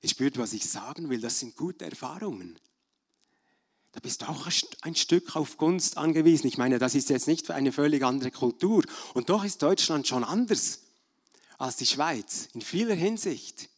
Ihr 0.00 0.08
spürt, 0.08 0.38
was 0.38 0.52
ich 0.52 0.68
sagen 0.68 1.10
will, 1.10 1.20
das 1.20 1.40
sind 1.40 1.56
gute 1.56 1.84
Erfahrungen. 1.84 2.58
Da 3.92 4.00
bist 4.00 4.22
du 4.22 4.28
auch 4.28 4.48
ein 4.82 4.94
Stück 4.94 5.34
auf 5.34 5.56
Gunst 5.56 5.96
angewiesen. 5.96 6.46
Ich 6.46 6.56
meine, 6.56 6.78
das 6.78 6.94
ist 6.94 7.10
jetzt 7.10 7.26
nicht 7.26 7.50
eine 7.50 7.72
völlig 7.72 8.04
andere 8.04 8.30
Kultur. 8.30 8.84
Und 9.14 9.28
doch 9.28 9.44
ist 9.44 9.62
Deutschland 9.62 10.06
schon 10.06 10.24
anders 10.24 10.82
als 11.58 11.76
die 11.76 11.86
Schweiz 11.86 12.48
in 12.54 12.60
vieler 12.60 12.94
Hinsicht. 12.94 13.68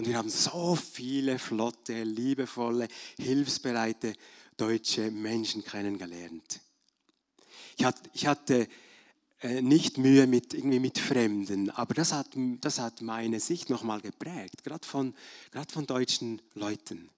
Und 0.00 0.08
wir 0.08 0.16
haben 0.16 0.30
so 0.30 0.76
viele 0.76 1.38
flotte, 1.38 2.04
liebevolle, 2.04 2.88
hilfsbereite 3.18 4.14
deutsche 4.56 5.10
Menschen 5.10 5.62
kennengelernt. 5.62 6.62
Ich 8.14 8.26
hatte, 8.26 8.66
äh, 9.42 9.60
nicht 9.60 9.98
Mühe 9.98 10.26
mit, 10.26 10.54
irgendwie 10.54 10.80
mit 10.80 10.98
Fremden, 10.98 11.68
aber 11.68 11.92
das 11.92 12.14
hat, 12.14 12.28
das 12.62 12.78
hat 12.78 13.02
meine 13.02 13.40
Sicht 13.40 13.68
nochmal 13.68 14.00
geprägt, 14.00 14.64
gerade 14.64 14.86
von, 14.88 15.14
gerade 15.50 15.70
von 15.70 15.86
deutschen 15.86 16.40
Leuten. 16.54 17.10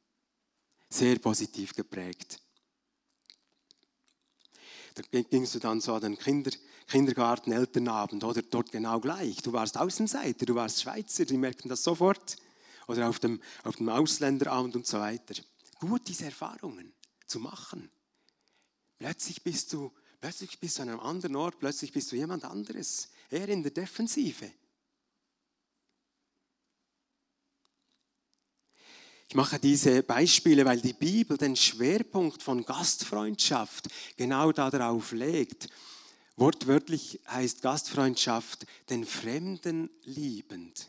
Sehr 0.91 1.21
positiv 1.21 1.75
geprägt. 1.75 2.41
Da 4.95 5.21
gingst 5.23 5.55
du 5.55 5.61
dann 5.61 5.81
so 5.81 5.95
an 5.95 6.01
den 6.01 6.19
Kinder, 6.19 6.51
Kindergarten, 6.89 7.53
Elternabend 7.53 8.25
oder 8.25 8.43
dort 8.43 8.73
genau 8.73 8.99
gleich. 8.99 9.37
Du 9.37 9.53
warst 9.53 9.79
Außenseiter, 9.79 10.47
du 10.47 10.57
warst 10.57 10.83
Schweizer, 10.83 11.25
die 11.25 11.37
merkten 11.37 11.69
das 11.69 11.85
sofort. 11.85 12.39
Oder 12.93 13.09
auf 13.09 13.19
dem, 13.19 13.41
auf 13.65 13.77
dem 13.77 13.89
Ausländerabend 13.89 14.77
und 14.77 14.87
so 14.87 14.99
weiter. 14.99 15.35
Gut, 15.81 16.07
diese 16.09 16.27
Erfahrungen 16.27 16.93
zu 17.27 17.41
machen. 17.41 17.91
Plötzlich 18.99 19.43
bist 19.43 19.73
du 19.73 19.93
Plötzlich 20.23 20.61
bist 20.61 20.79
du 20.79 20.83
an 20.83 20.89
einem 20.89 21.01
anderen 21.01 21.35
Ort, 21.35 21.59
plötzlich 21.59 21.91
bist 21.91 22.13
du 22.13 22.17
jemand 22.17 22.45
anderes. 22.45 23.09
Eher 23.29 23.49
in 23.49 23.65
der 23.65 23.73
Defensive. 23.73 24.53
Ich 29.29 29.35
mache 29.35 29.59
diese 29.59 30.05
Beispiele, 30.05 30.65
weil 30.65 30.81
die 30.81 30.93
Bibel 30.93 31.37
den 31.37 31.57
Schwerpunkt 31.57 32.41
von 32.41 32.65
Gastfreundschaft 32.65 33.89
genau 34.17 34.53
darauf 34.53 35.11
legt. 35.11 35.69
Wortwörtlich 36.37 37.19
heißt 37.27 37.61
Gastfreundschaft 37.61 38.65
den 38.91 39.05
Fremden 39.05 39.91
liebend. 40.05 40.89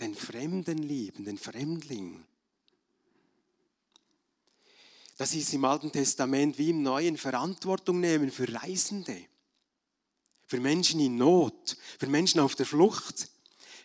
Den 0.00 0.14
Fremden 0.14 0.78
lieben, 0.78 1.24
den 1.24 1.38
Fremdling. 1.38 2.24
Das 5.16 5.34
ist 5.34 5.52
im 5.52 5.64
Alten 5.64 5.90
Testament 5.90 6.58
wie 6.58 6.70
im 6.70 6.82
Neuen 6.82 7.16
Verantwortung 7.16 7.98
nehmen 7.98 8.30
für 8.30 8.52
Reisende, 8.54 9.20
für 10.46 10.60
Menschen 10.60 11.00
in 11.00 11.16
Not, 11.16 11.76
für 11.98 12.06
Menschen 12.06 12.38
auf 12.38 12.54
der 12.54 12.66
Flucht. 12.66 13.28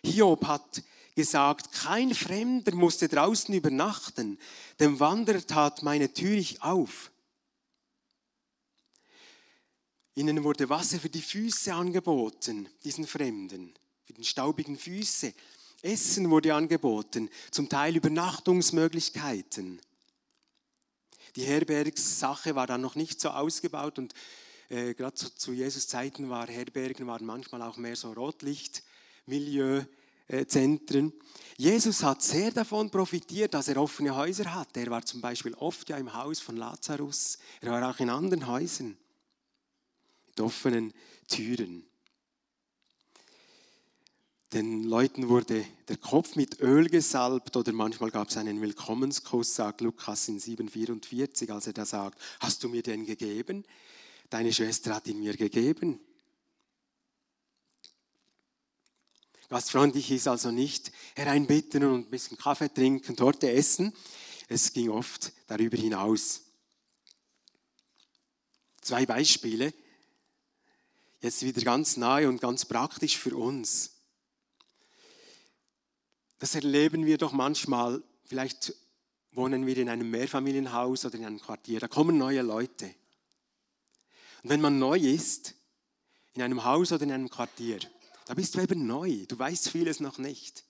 Hiob 0.04 0.46
hat 0.46 0.82
gesagt, 1.16 1.72
kein 1.72 2.14
Fremder 2.14 2.74
musste 2.76 3.08
draußen 3.08 3.52
übernachten, 3.52 4.38
dem 4.78 5.00
Wanderer 5.00 5.44
tat 5.44 5.82
meine 5.82 6.12
Tür 6.12 6.36
ich 6.36 6.62
auf. 6.62 7.10
Ihnen 10.14 10.44
wurde 10.44 10.68
Wasser 10.68 11.00
für 11.00 11.08
die 11.08 11.22
Füße 11.22 11.74
angeboten, 11.74 12.68
diesen 12.84 13.06
Fremden, 13.06 13.74
für 14.04 14.12
die 14.12 14.24
staubigen 14.24 14.78
Füße. 14.78 15.34
Essen 15.84 16.30
wurde 16.30 16.54
angeboten, 16.54 17.28
zum 17.50 17.68
Teil 17.68 17.96
Übernachtungsmöglichkeiten. 17.96 19.82
Die 21.36 21.42
Herbergssache 21.42 22.54
war 22.54 22.66
dann 22.66 22.80
noch 22.80 22.94
nicht 22.94 23.20
so 23.20 23.28
ausgebaut 23.28 23.98
und 23.98 24.14
äh, 24.70 24.94
gerade 24.94 25.14
zu, 25.14 25.34
zu, 25.34 25.52
Jesus 25.52 25.86
Zeiten 25.86 26.30
war 26.30 26.46
Herbergen 26.46 27.06
waren 27.06 27.26
manchmal 27.26 27.60
auch 27.60 27.76
mehr 27.76 27.96
so 27.96 28.12
Rotlichtmilieuzentren. 28.12 31.12
Jesus 31.58 32.02
hat 32.02 32.22
sehr 32.22 32.50
davon 32.50 32.90
profitiert, 32.90 33.52
dass 33.52 33.68
er 33.68 33.76
offene 33.76 34.16
Häuser 34.16 34.54
hatte. 34.54 34.80
Er 34.80 34.90
war 34.90 35.04
zum 35.04 35.20
Beispiel 35.20 35.52
oft 35.54 35.90
ja 35.90 35.98
im 35.98 36.14
Haus 36.14 36.40
von 36.40 36.56
Lazarus. 36.56 37.36
Er 37.60 37.72
war 37.72 37.90
auch 37.90 38.00
in 38.00 38.08
anderen 38.08 38.46
Häusern 38.46 38.96
mit 40.28 40.40
offenen 40.40 40.94
Türen. 41.28 41.84
Den 44.54 44.84
Leuten 44.84 45.28
wurde 45.28 45.66
der 45.88 45.96
Kopf 45.96 46.36
mit 46.36 46.60
Öl 46.60 46.88
gesalbt 46.88 47.56
oder 47.56 47.72
manchmal 47.72 48.12
gab 48.12 48.28
es 48.28 48.36
einen 48.36 48.60
Willkommenskuss, 48.60 49.56
sagt 49.56 49.80
Lukas 49.80 50.28
in 50.28 50.38
7,44, 50.38 51.50
als 51.50 51.66
er 51.66 51.72
da 51.72 51.84
sagt, 51.84 52.20
hast 52.38 52.62
du 52.62 52.68
mir 52.68 52.84
den 52.84 53.04
gegeben? 53.04 53.64
Deine 54.30 54.52
Schwester 54.52 54.94
hat 54.94 55.08
ihn 55.08 55.18
mir 55.18 55.36
gegeben. 55.36 55.98
Gastfreundlich 59.48 60.12
ist 60.12 60.28
also 60.28 60.52
nicht 60.52 60.92
hereinbitten 61.16 61.82
und 61.82 62.06
ein 62.06 62.10
bisschen 62.10 62.38
Kaffee 62.38 62.72
trinken, 62.72 63.16
Torte 63.16 63.50
essen. 63.50 63.92
Es 64.46 64.72
ging 64.72 64.88
oft 64.88 65.32
darüber 65.48 65.76
hinaus. 65.76 66.42
Zwei 68.80 69.04
Beispiele, 69.04 69.74
jetzt 71.22 71.42
wieder 71.42 71.62
ganz 71.62 71.96
nahe 71.96 72.28
und 72.28 72.40
ganz 72.40 72.64
praktisch 72.64 73.18
für 73.18 73.36
uns. 73.36 73.93
Das 76.44 76.54
erleben 76.54 77.06
wir 77.06 77.16
doch 77.16 77.32
manchmal. 77.32 78.02
Vielleicht 78.26 78.74
wohnen 79.32 79.64
wir 79.64 79.78
in 79.78 79.88
einem 79.88 80.10
Mehrfamilienhaus 80.10 81.06
oder 81.06 81.14
in 81.14 81.24
einem 81.24 81.40
Quartier. 81.40 81.80
Da 81.80 81.88
kommen 81.88 82.18
neue 82.18 82.42
Leute. 82.42 82.94
Und 84.42 84.50
wenn 84.50 84.60
man 84.60 84.78
neu 84.78 84.98
ist, 84.98 85.54
in 86.34 86.42
einem 86.42 86.62
Haus 86.62 86.92
oder 86.92 87.02
in 87.04 87.12
einem 87.12 87.30
Quartier, 87.30 87.78
da 88.26 88.34
bist 88.34 88.54
du 88.54 88.60
eben 88.60 88.86
neu. 88.86 89.24
Du 89.26 89.38
weißt 89.38 89.70
vieles 89.70 90.00
noch 90.00 90.18
nicht. 90.18 90.64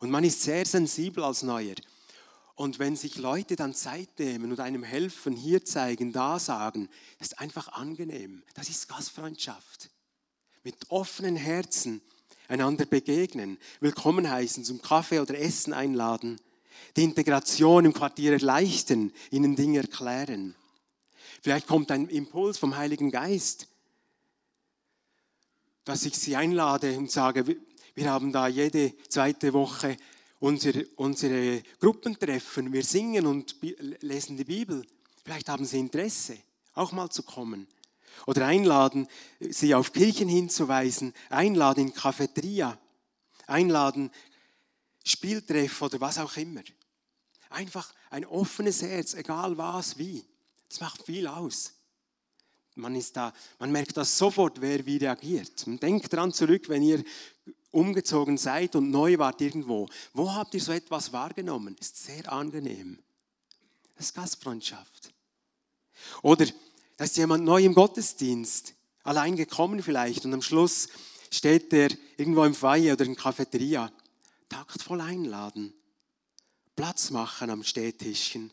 Und 0.00 0.10
man 0.10 0.24
ist 0.24 0.42
sehr 0.42 0.66
sensibel 0.66 1.24
als 1.24 1.42
Neuer. 1.42 1.76
Und 2.54 2.78
wenn 2.78 2.94
sich 2.94 3.16
Leute 3.16 3.56
dann 3.56 3.72
Zeit 3.72 4.10
nehmen 4.18 4.50
und 4.50 4.60
einem 4.60 4.82
helfen, 4.82 5.34
hier 5.34 5.64
zeigen, 5.64 6.12
da 6.12 6.38
sagen, 6.38 6.90
das 7.18 7.28
ist 7.28 7.38
einfach 7.38 7.68
angenehm. 7.68 8.42
Das 8.52 8.68
ist 8.68 8.90
Gastfreundschaft. 8.90 9.88
Mit 10.64 10.90
offenen 10.90 11.36
Herzen 11.36 12.02
einander 12.48 12.86
begegnen, 12.86 13.58
willkommen 13.80 14.28
heißen, 14.28 14.64
zum 14.64 14.80
Kaffee 14.80 15.20
oder 15.20 15.38
Essen 15.38 15.74
einladen, 15.74 16.40
die 16.96 17.04
Integration 17.04 17.84
im 17.84 17.92
Quartier 17.92 18.32
erleichtern, 18.32 19.12
ihnen 19.30 19.54
Dinge 19.54 19.80
erklären. 19.80 20.54
Vielleicht 21.42 21.66
kommt 21.66 21.90
ein 21.90 22.08
Impuls 22.08 22.56
vom 22.58 22.76
Heiligen 22.76 23.10
Geist, 23.10 23.68
dass 25.84 26.06
ich 26.06 26.16
sie 26.16 26.36
einlade 26.36 26.96
und 26.98 27.10
sage, 27.10 27.44
wir 27.94 28.10
haben 28.10 28.32
da 28.32 28.48
jede 28.48 28.94
zweite 29.08 29.52
Woche 29.52 29.96
unsere, 30.40 30.86
unsere 30.96 31.62
Gruppentreffen, 31.80 32.72
wir 32.72 32.82
singen 32.82 33.26
und 33.26 33.56
lesen 34.00 34.36
die 34.36 34.44
Bibel. 34.44 34.84
Vielleicht 35.22 35.48
haben 35.48 35.66
sie 35.66 35.78
Interesse, 35.78 36.38
auch 36.74 36.92
mal 36.92 37.10
zu 37.10 37.22
kommen. 37.22 37.66
Oder 38.26 38.46
einladen, 38.46 39.08
sie 39.40 39.74
auf 39.74 39.92
Kirchen 39.92 40.28
hinzuweisen, 40.28 41.14
einladen 41.30 41.88
in 41.88 41.94
Cafeteria, 41.94 42.78
einladen, 43.46 44.10
Spieltreff 45.04 45.82
oder 45.82 46.00
was 46.00 46.18
auch 46.18 46.36
immer. 46.36 46.62
Einfach 47.50 47.92
ein 48.10 48.26
offenes 48.26 48.82
Herz, 48.82 49.14
egal 49.14 49.56
was, 49.56 49.98
wie. 49.98 50.24
Das 50.68 50.80
macht 50.80 51.02
viel 51.04 51.26
aus. 51.26 51.72
Man, 52.74 52.94
ist 52.94 53.16
da, 53.16 53.32
man 53.58 53.72
merkt 53.72 53.96
das 53.96 54.16
sofort, 54.16 54.60
wer 54.60 54.84
wie 54.86 54.98
reagiert. 54.98 55.66
Und 55.66 55.82
denkt 55.82 56.12
daran 56.12 56.32
zurück, 56.32 56.68
wenn 56.68 56.82
ihr 56.82 57.02
umgezogen 57.70 58.38
seid 58.38 58.76
und 58.76 58.90
neu 58.90 59.18
wart 59.18 59.40
irgendwo. 59.40 59.88
Wo 60.12 60.32
habt 60.32 60.54
ihr 60.54 60.60
so 60.60 60.72
etwas 60.72 61.12
wahrgenommen? 61.12 61.76
Ist 61.80 61.96
sehr 61.96 62.30
angenehm. 62.32 62.98
Das 63.96 64.06
ist 64.06 64.14
Gastfreundschaft. 64.14 65.12
Oder 66.22 66.46
da 66.98 67.04
ist 67.04 67.16
jemand 67.16 67.44
neu 67.44 67.64
im 67.64 67.74
Gottesdienst, 67.74 68.74
allein 69.04 69.36
gekommen 69.36 69.82
vielleicht 69.84 70.24
und 70.24 70.34
am 70.34 70.42
Schluss 70.42 70.88
steht 71.30 71.72
er 71.72 71.90
irgendwo 72.16 72.44
im 72.44 72.54
Feier 72.54 72.94
oder 72.94 73.04
in 73.04 73.14
Cafeteria. 73.14 73.92
Taktvoll 74.48 75.00
einladen, 75.00 75.72
Platz 76.74 77.10
machen 77.10 77.50
am 77.50 77.62
Stehtischchen, 77.62 78.52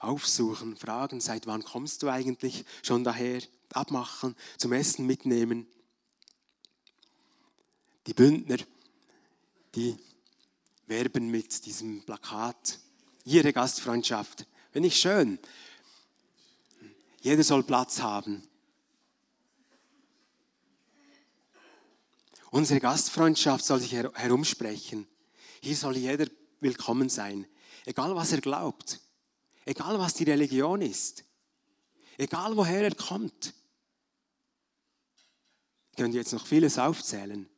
aufsuchen, 0.00 0.76
fragen, 0.76 1.20
seit 1.20 1.46
wann 1.46 1.62
kommst 1.62 2.02
du 2.02 2.08
eigentlich 2.08 2.64
schon 2.82 3.04
daher, 3.04 3.40
abmachen, 3.72 4.34
zum 4.58 4.72
Essen 4.72 5.06
mitnehmen. 5.06 5.68
Die 8.08 8.14
Bündner, 8.14 8.56
die 9.76 9.96
werben 10.86 11.30
mit 11.30 11.64
diesem 11.66 12.02
Plakat 12.02 12.80
ihre 13.24 13.52
Gastfreundschaft. 13.52 14.44
Finde 14.72 14.88
ich 14.88 14.96
schön. 14.96 15.38
Jeder 17.22 17.44
soll 17.44 17.62
Platz 17.62 18.00
haben. 18.00 18.42
Unsere 22.50 22.80
Gastfreundschaft 22.80 23.64
soll 23.64 23.78
sich 23.78 23.92
herumsprechen. 23.92 25.06
Hier 25.62 25.76
soll 25.76 25.96
jeder 25.96 26.26
willkommen 26.58 27.08
sein, 27.08 27.46
egal 27.86 28.14
was 28.16 28.32
er 28.32 28.40
glaubt, 28.40 29.00
egal 29.64 29.98
was 30.00 30.14
die 30.14 30.24
Religion 30.24 30.82
ist, 30.82 31.24
egal 32.18 32.56
woher 32.56 32.82
er 32.82 32.94
kommt. 32.94 33.54
Ich 35.92 35.96
könnte 35.96 36.18
jetzt 36.18 36.32
noch 36.32 36.46
vieles 36.46 36.76
aufzählen. 36.78 37.48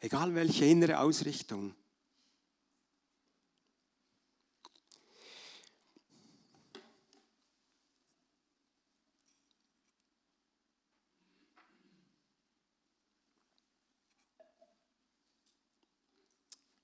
Egal 0.00 0.34
welche 0.34 0.64
innere 0.64 1.00
Ausrichtung. 1.00 1.74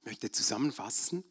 Möchte 0.07 0.31
zusammenfassen. 0.31 1.25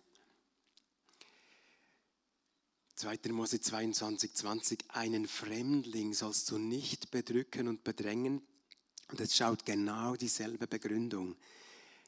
2. 2.96 3.20
Mose 3.30 3.60
22, 3.60 4.34
20. 4.34 4.86
Einen 4.90 5.28
Fremdling 5.28 6.14
sollst 6.14 6.52
du 6.52 6.58
nicht 6.58 7.12
bedrücken 7.12 7.68
und 7.68 7.84
bedrängen. 7.84 8.42
Und 9.10 9.20
es 9.20 9.36
schaut 9.36 9.66
genau 9.66 10.16
dieselbe 10.16 10.68
Begründung 10.68 11.36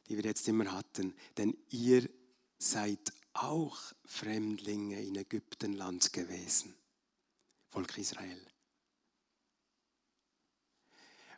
die 0.07 0.17
wir 0.17 0.23
jetzt 0.23 0.47
immer 0.47 0.71
hatten. 0.71 1.13
Denn 1.37 1.55
ihr 1.69 2.09
seid 2.57 3.13
auch 3.33 3.77
Fremdlinge 4.05 5.01
in 5.03 5.15
Ägyptenland 5.15 6.11
gewesen, 6.13 6.75
Volk 7.67 7.97
Israel. 7.97 8.41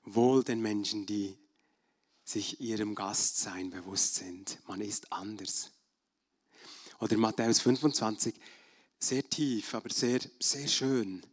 Wohl 0.05 0.43
den 0.43 0.61
Menschen, 0.61 1.05
die 1.05 1.37
sich 2.29 2.61
ihrem 2.61 2.93
Gastsein 2.93 3.71
bewusst 3.71 4.15
sind. 4.15 4.59
Man 4.67 4.81
ist 4.81 5.11
anders. 5.11 5.71
Oder 6.99 7.17
Matthäus 7.17 7.59
25, 7.61 8.35
sehr 8.99 9.27
tief, 9.27 9.73
aber 9.73 9.89
sehr, 9.89 10.19
sehr 10.39 10.67
schön. 10.67 11.23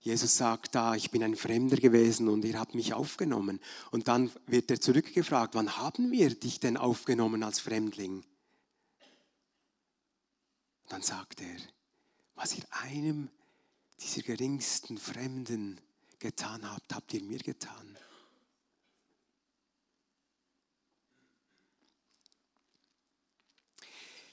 Jesus 0.00 0.36
sagt 0.36 0.74
da, 0.74 0.94
ich 0.94 1.10
bin 1.10 1.22
ein 1.22 1.36
Fremder 1.36 1.76
gewesen 1.76 2.28
und 2.28 2.46
ihr 2.46 2.58
habt 2.58 2.74
mich 2.74 2.94
aufgenommen. 2.94 3.60
Und 3.90 4.08
dann 4.08 4.30
wird 4.46 4.70
er 4.70 4.80
zurückgefragt, 4.80 5.54
wann 5.54 5.76
haben 5.76 6.10
wir 6.10 6.30
dich 6.34 6.60
denn 6.60 6.78
aufgenommen 6.78 7.42
als 7.42 7.60
Fremdling? 7.60 8.24
Dann 10.88 11.02
sagt 11.02 11.42
er, 11.42 11.56
was 12.36 12.56
ihr 12.56 12.64
einem 12.70 13.28
dieser 14.00 14.22
geringsten 14.22 14.96
Fremden 14.96 15.78
getan 16.20 16.70
habt, 16.72 16.94
habt 16.94 17.12
ihr 17.12 17.22
mir 17.22 17.38
getan. 17.38 17.98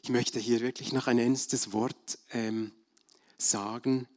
Ich 0.04 0.10
möchte 0.10 0.38
hier 0.38 0.60
wirklich 0.60 0.92
noch 0.92 1.08
ein 1.08 1.18
ernstes 1.18 1.72
Wort 1.72 2.20
ähm, 2.34 2.74
sagen 3.38 4.08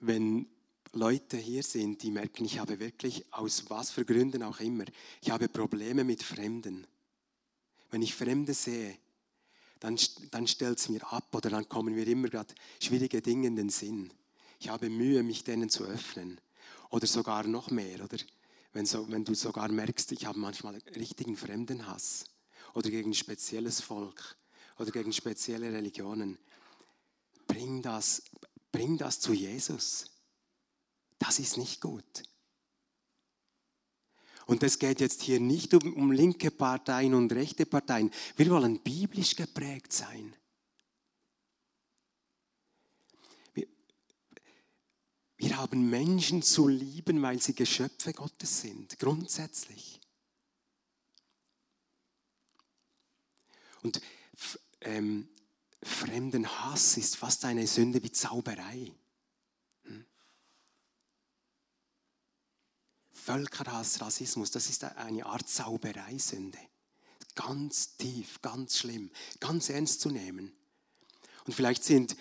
wenn 0.00 0.46
Leute 0.92 1.36
hier 1.36 1.62
sind, 1.62 2.02
die 2.02 2.10
merken, 2.10 2.44
ich 2.44 2.58
habe 2.58 2.80
wirklich, 2.80 3.24
aus 3.32 3.68
was 3.68 3.90
für 3.90 4.04
Gründen 4.04 4.42
auch 4.42 4.60
immer, 4.60 4.84
ich 5.20 5.30
habe 5.30 5.48
Probleme 5.48 6.04
mit 6.04 6.22
Fremden. 6.22 6.86
Wenn 7.90 8.02
ich 8.02 8.14
Fremde 8.14 8.54
sehe, 8.54 8.96
dann, 9.78 9.98
dann 10.30 10.46
stellt 10.46 10.78
es 10.78 10.88
mir 10.88 11.12
ab 11.12 11.34
oder 11.34 11.50
dann 11.50 11.68
kommen 11.68 11.94
mir 11.94 12.06
immer 12.06 12.28
gerade 12.28 12.54
schwierige 12.80 13.20
Dinge 13.22 13.48
in 13.48 13.56
den 13.56 13.68
Sinn. 13.68 14.12
Ich 14.58 14.68
habe 14.68 14.90
Mühe, 14.90 15.22
mich 15.22 15.44
denen 15.44 15.70
zu 15.70 15.84
öffnen. 15.84 16.40
Oder 16.90 17.06
sogar 17.06 17.46
noch 17.46 17.70
mehr, 17.70 18.04
oder? 18.04 18.18
Wenn, 18.72 18.86
so, 18.86 19.10
wenn 19.10 19.24
du 19.24 19.34
sogar 19.34 19.70
merkst, 19.70 20.12
ich 20.12 20.26
habe 20.26 20.38
manchmal 20.38 20.76
richtigen 20.94 21.36
Fremdenhass 21.36 22.29
oder 22.74 22.90
gegen 22.90 23.10
ein 23.10 23.14
spezielles 23.14 23.80
Volk 23.80 24.36
oder 24.78 24.90
gegen 24.90 25.12
spezielle 25.12 25.72
Religionen. 25.72 26.38
Bring 27.46 27.82
das, 27.82 28.22
Bring 28.72 28.96
das 28.96 29.20
zu 29.20 29.32
Jesus. 29.32 30.06
Das 31.18 31.38
ist 31.38 31.56
nicht 31.56 31.80
gut. 31.80 32.22
Und 34.46 34.62
es 34.62 34.78
geht 34.78 35.00
jetzt 35.00 35.22
hier 35.22 35.38
nicht 35.38 35.74
um, 35.74 35.94
um, 35.94 36.10
linke 36.10 36.50
Parteien 36.50 37.14
und 37.14 37.32
rechte 37.32 37.66
Parteien. 37.66 38.10
Wir 38.36 38.50
wollen 38.50 38.80
biblisch 38.80 39.36
geprägt 39.36 39.92
sein. 39.92 40.34
Wir, 43.54 43.68
wir 45.36 45.56
haben 45.56 45.88
Menschen 45.88 46.42
zu 46.42 46.66
lieben, 46.66 47.22
weil 47.22 47.40
sie 47.40 47.54
Geschöpfe 47.54 48.12
Gottes 48.12 48.62
sind, 48.62 48.98
grundsätzlich. 48.98 49.99
Und 53.82 54.00
ähm, 54.80 55.28
fremden 55.82 56.46
Hass 56.46 56.96
ist 56.96 57.16
fast 57.16 57.44
eine 57.44 57.66
Sünde 57.66 58.02
wie 58.02 58.12
Zauberei. 58.12 58.92
Hm? 59.84 60.04
Völkerhass, 63.12 64.00
Rassismus, 64.00 64.50
das 64.50 64.68
ist 64.68 64.84
eine 64.84 65.26
Art 65.26 65.48
Zaubereisünde. 65.48 66.58
Ganz 67.34 67.96
tief, 67.96 68.42
ganz 68.42 68.78
schlimm, 68.78 69.10
ganz 69.38 69.70
ernst 69.70 70.00
zu 70.00 70.10
nehmen. 70.10 70.52
Und 71.46 71.54
vielleicht 71.54 71.84
sind, 71.84 72.16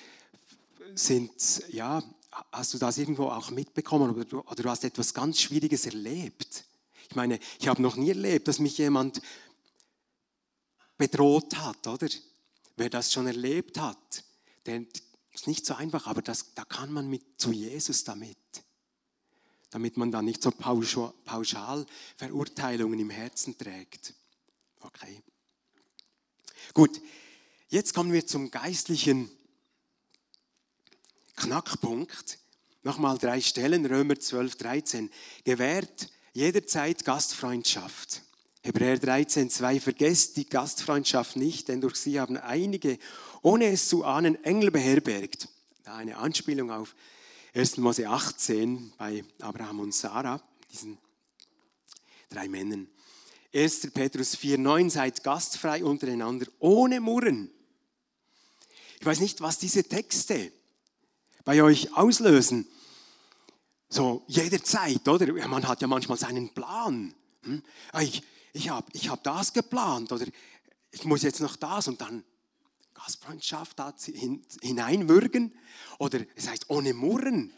sind 0.95 1.31
ja, 1.69 2.03
hast 2.51 2.73
du 2.73 2.77
das 2.77 2.97
irgendwo 2.97 3.25
auch 3.25 3.49
mitbekommen 3.49 4.11
oder 4.11 4.25
du, 4.25 4.39
oder 4.39 4.63
du 4.63 4.69
hast 4.69 4.83
etwas 4.83 5.13
ganz 5.13 5.41
Schwieriges 5.41 5.85
erlebt. 5.85 6.63
Ich 7.09 7.15
meine, 7.15 7.39
ich 7.59 7.67
habe 7.67 7.81
noch 7.81 7.95
nie 7.95 8.09
erlebt, 8.09 8.47
dass 8.47 8.59
mich 8.59 8.77
jemand 8.77 9.21
bedroht 10.99 11.57
hat, 11.57 11.87
oder? 11.87 12.09
Wer 12.75 12.89
das 12.89 13.11
schon 13.11 13.25
erlebt 13.25 13.79
hat, 13.79 14.23
der 14.65 14.85
ist 15.31 15.47
nicht 15.47 15.65
so 15.65 15.73
einfach, 15.73 16.05
aber 16.05 16.21
das, 16.21 16.53
da 16.53 16.65
kann 16.65 16.91
man 16.91 17.09
mit 17.09 17.23
zu 17.37 17.51
Jesus 17.51 18.03
damit. 18.03 18.37
Damit 19.71 19.97
man 19.97 20.11
dann 20.11 20.25
nicht 20.25 20.43
so 20.43 20.51
pauschal 20.51 21.85
Verurteilungen 22.17 22.99
im 22.99 23.09
Herzen 23.09 23.57
trägt. 23.57 24.13
Okay. 24.81 25.21
Gut, 26.73 27.01
jetzt 27.69 27.93
kommen 27.93 28.11
wir 28.11 28.25
zum 28.27 28.51
geistlichen 28.51 29.29
Knackpunkt. 31.35 32.39
Nochmal 32.83 33.17
drei 33.17 33.41
Stellen, 33.41 33.85
Römer 33.85 34.19
12, 34.19 34.55
13. 34.55 35.11
Gewährt 35.43 36.09
jederzeit 36.33 37.05
Gastfreundschaft 37.05 38.23
Hebräer 38.69 38.99
13, 38.99 39.49
2, 39.49 39.79
vergesst 39.79 40.37
die 40.37 40.47
Gastfreundschaft 40.47 41.35
nicht, 41.35 41.69
denn 41.69 41.81
durch 41.81 41.95
sie 41.95 42.19
haben 42.19 42.37
einige, 42.37 42.99
ohne 43.41 43.65
es 43.65 43.87
zu 43.87 44.05
ahnen, 44.05 44.43
Engel 44.43 44.69
beherbergt. 44.69 45.47
Da 45.83 45.95
eine 45.95 46.17
Anspielung 46.17 46.69
auf 46.69 46.93
1. 47.55 47.77
Mose 47.77 48.07
18 48.07 48.93
bei 48.95 49.23
Abraham 49.41 49.79
und 49.79 49.95
Sarah, 49.95 50.39
diesen 50.71 50.99
drei 52.29 52.47
Männern. 52.47 52.87
1. 53.55 53.89
Petrus 53.91 54.35
4, 54.35 54.59
9, 54.59 54.91
seid 54.91 55.23
gastfrei 55.23 55.83
untereinander, 55.83 56.45
ohne 56.59 57.01
Murren. 57.01 57.49
Ich 58.99 59.05
weiß 59.05 59.19
nicht, 59.21 59.41
was 59.41 59.57
diese 59.57 59.83
Texte 59.83 60.51
bei 61.43 61.63
euch 61.63 61.97
auslösen. 61.97 62.67
So 63.89 64.23
jederzeit, 64.27 65.07
oder? 65.07 65.25
Man 65.47 65.67
hat 65.67 65.81
ja 65.81 65.87
manchmal 65.87 66.19
seinen 66.19 66.53
Plan. 66.53 67.15
Hm? 67.41 67.63
Ich, 68.01 68.21
ich 68.53 68.69
habe 68.69 68.87
ich 68.93 69.09
hab 69.09 69.23
das 69.23 69.53
geplant 69.53 70.11
oder 70.11 70.25
ich 70.91 71.05
muss 71.05 71.23
jetzt 71.23 71.41
noch 71.41 71.55
das 71.55 71.87
und 71.87 72.01
dann 72.01 72.23
Gastfreundschaft 72.93 73.79
da 73.79 73.93
hineinwürgen 74.61 75.53
oder 75.99 76.19
es 76.35 76.49
heißt 76.49 76.69
ohne 76.69 76.93
Murren. 76.93 77.53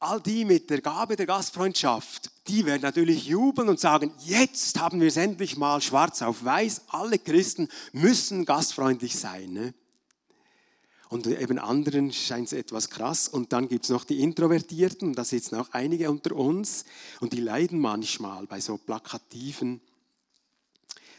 All 0.00 0.20
die 0.20 0.44
mit 0.44 0.70
der 0.70 0.80
Gabe 0.80 1.16
der 1.16 1.26
Gastfreundschaft, 1.26 2.30
die 2.46 2.64
werden 2.64 2.82
natürlich 2.82 3.26
jubeln 3.26 3.68
und 3.68 3.80
sagen, 3.80 4.12
jetzt 4.24 4.78
haben 4.78 5.00
wir 5.00 5.08
es 5.08 5.16
endlich 5.16 5.56
mal 5.56 5.80
schwarz 5.80 6.22
auf 6.22 6.44
weiß, 6.44 6.82
alle 6.88 7.18
Christen 7.18 7.68
müssen 7.92 8.44
gastfreundlich 8.44 9.16
sein. 9.16 9.52
Ne? 9.52 9.74
Und 11.08 11.26
eben 11.26 11.58
anderen 11.58 12.12
scheint 12.12 12.48
es 12.48 12.52
etwas 12.52 12.90
krass. 12.90 13.28
Und 13.28 13.52
dann 13.52 13.68
gibt 13.68 13.84
es 13.84 13.90
noch 13.90 14.04
die 14.04 14.20
Introvertierten, 14.20 15.14
da 15.14 15.24
sitzen 15.24 15.56
auch 15.56 15.70
einige 15.72 16.10
unter 16.10 16.36
uns 16.36 16.84
und 17.20 17.32
die 17.32 17.40
leiden 17.40 17.78
manchmal 17.78 18.46
bei 18.46 18.60
so 18.60 18.76
plakativen 18.76 19.80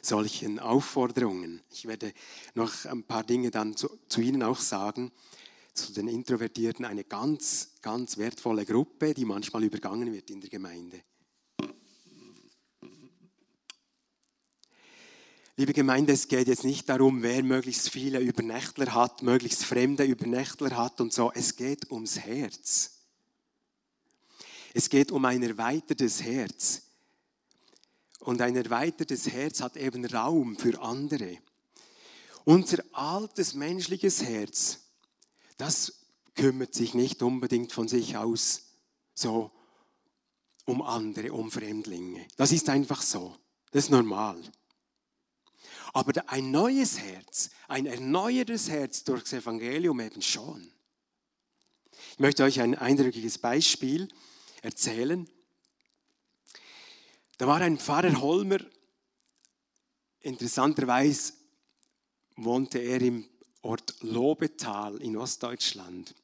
solchen 0.02 0.60
Aufforderungen. 0.60 1.62
Ich 1.71 1.86
werde 1.86 2.13
noch 2.54 2.86
ein 2.86 3.04
paar 3.04 3.23
Dinge 3.23 3.52
dann 3.52 3.75
zu, 3.75 3.89
zu 4.08 4.21
Ihnen 4.21 4.43
auch 4.43 4.60
sagen. 4.60 5.12
Zu 5.73 5.93
den 5.93 6.08
Introvertierten 6.08 6.86
eine 6.86 7.04
ganz, 7.04 7.71
ganz 7.82 8.17
wertvolle 8.17 8.65
Gruppe, 8.65 9.13
die 9.13 9.25
manchmal 9.25 9.63
übergangen 9.63 10.12
wird 10.12 10.30
in 10.30 10.41
der 10.41 10.49
Gemeinde. 10.49 11.02
Liebe 15.60 15.74
Gemeinde, 15.74 16.13
es 16.13 16.30
geht 16.30 16.48
jetzt 16.48 16.63
nicht 16.63 16.88
darum, 16.88 17.22
wer 17.22 17.43
möglichst 17.43 17.89
viele 17.89 18.22
Übernächtler 18.22 18.93
hat, 18.93 19.24
möglichst 19.24 19.65
fremde 19.65 20.06
Übernächtler 20.06 20.78
hat 20.78 21.02
und 21.02 21.12
so. 21.12 21.34
Es 21.36 21.58
geht 21.58 21.91
ums 21.91 22.17
Herz. 22.17 22.91
Es 24.74 24.89
geht 24.89 25.12
um 25.12 25.26
ein 25.26 25.43
erweitertes 25.43 26.24
Herz. 26.24 26.84
und 28.22 28.41
ein 28.41 28.56
erweitertes 28.56 29.28
Herz 29.28 29.60
hat 29.60 29.76
eben 29.76 30.06
Raum 30.06 30.56
für 30.56 30.82
andere. 30.82 31.39
Unser 32.45 32.82
altes 32.93 33.54
menschliches 33.54 34.24
Herz, 34.24 34.80
das 35.58 36.06
kümmert 36.36 36.74
sich 36.74 36.93
nicht 36.93 37.22
unbedingt 37.22 37.74
von 37.74 37.89
sich 37.89 38.15
aus 38.15 38.62
so 39.13 39.52
um 40.63 40.82
andere, 40.82 41.34
um 41.34 41.52
Fremdlinge. 41.52 42.26
Das 42.38 42.54
ist 42.54 42.69
einfach 42.69 43.02
so. 43.02 43.36
Das 43.72 43.84
ist 43.84 43.89
normal. 43.89 44.41
Aber 45.93 46.13
ein 46.28 46.52
neues 46.52 46.99
Herz, 46.99 47.49
ein 47.67 47.86
erneuertes 47.86 48.69
Herz 48.69 49.04
durchs 49.04 49.34
Evangelium 49.34 49.99
eben 49.99 50.21
schon. 50.21 50.71
Ich 52.12 52.19
möchte 52.19 52.43
euch 52.43 52.62
ein 52.62 52.75
eindrückliches 52.75 53.38
Beispiel 53.38 54.08
erzählen. 54.62 55.30
Da 57.38 57.47
war 57.47 57.62
ein 57.62 57.78
Pfarrer 57.78 58.19
Holmer, 58.19 58.60
interessanterweise 60.19 61.34
wohnte 62.36 62.80
er 62.80 63.02
im 63.02 63.25
Ort 63.62 63.95
Lobetal 64.02 64.97
in 65.02 65.17
Ostdeutschland. 65.17 66.15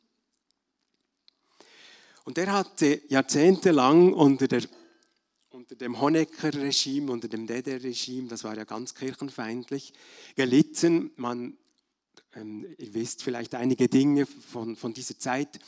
Und 2.24 2.38
er 2.38 2.52
hatte 2.52 3.02
jahrzehntelang 3.08 4.14
unter, 4.14 4.48
der, 4.48 4.64
unter 5.66 5.78
dem 5.78 6.00
Honecker-Regime, 6.00 7.12
unter 7.12 7.28
dem 7.28 7.48
DDR-Regime, 7.48 8.28
das 8.28 8.44
war 8.44 8.56
ja 8.56 8.66
ganz 8.66 8.94
kirchenfeindlich, 8.94 9.94
gelitten. 10.36 11.10
Man, 11.16 11.58
ähm, 12.36 12.68
ihr 12.78 12.94
wisst 12.94 13.24
vielleicht 13.24 13.56
einige 13.56 13.90
Dinge 13.90 14.28
von, 14.28 14.76
von 14.76 14.94
dieser 14.94 15.18
Zeit. 15.18 15.60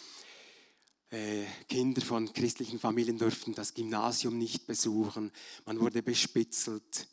Äh, 1.09 1.45
Kinder 1.67 2.03
von 2.03 2.31
christlichen 2.31 2.77
Familien 2.77 3.17
durften 3.17 3.55
das 3.55 3.73
Gymnasium 3.73 4.37
nicht 4.37 4.67
besuchen. 4.67 5.31
Man 5.65 5.79
wurde 5.79 6.03
bespitzelt. 6.03 7.07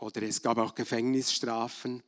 Oder 0.00 0.22
es 0.22 0.42
gab 0.42 0.58
auch 0.58 0.74
Gefängnisstrafen 0.74 2.02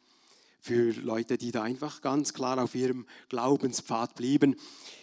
für 0.60 0.90
Leute, 0.90 1.38
die 1.38 1.52
da 1.52 1.62
einfach 1.62 2.00
ganz 2.00 2.34
klar 2.34 2.60
auf 2.60 2.74
ihrem 2.74 3.06
Glaubenspfad 3.28 4.16
blieben. 4.16 4.56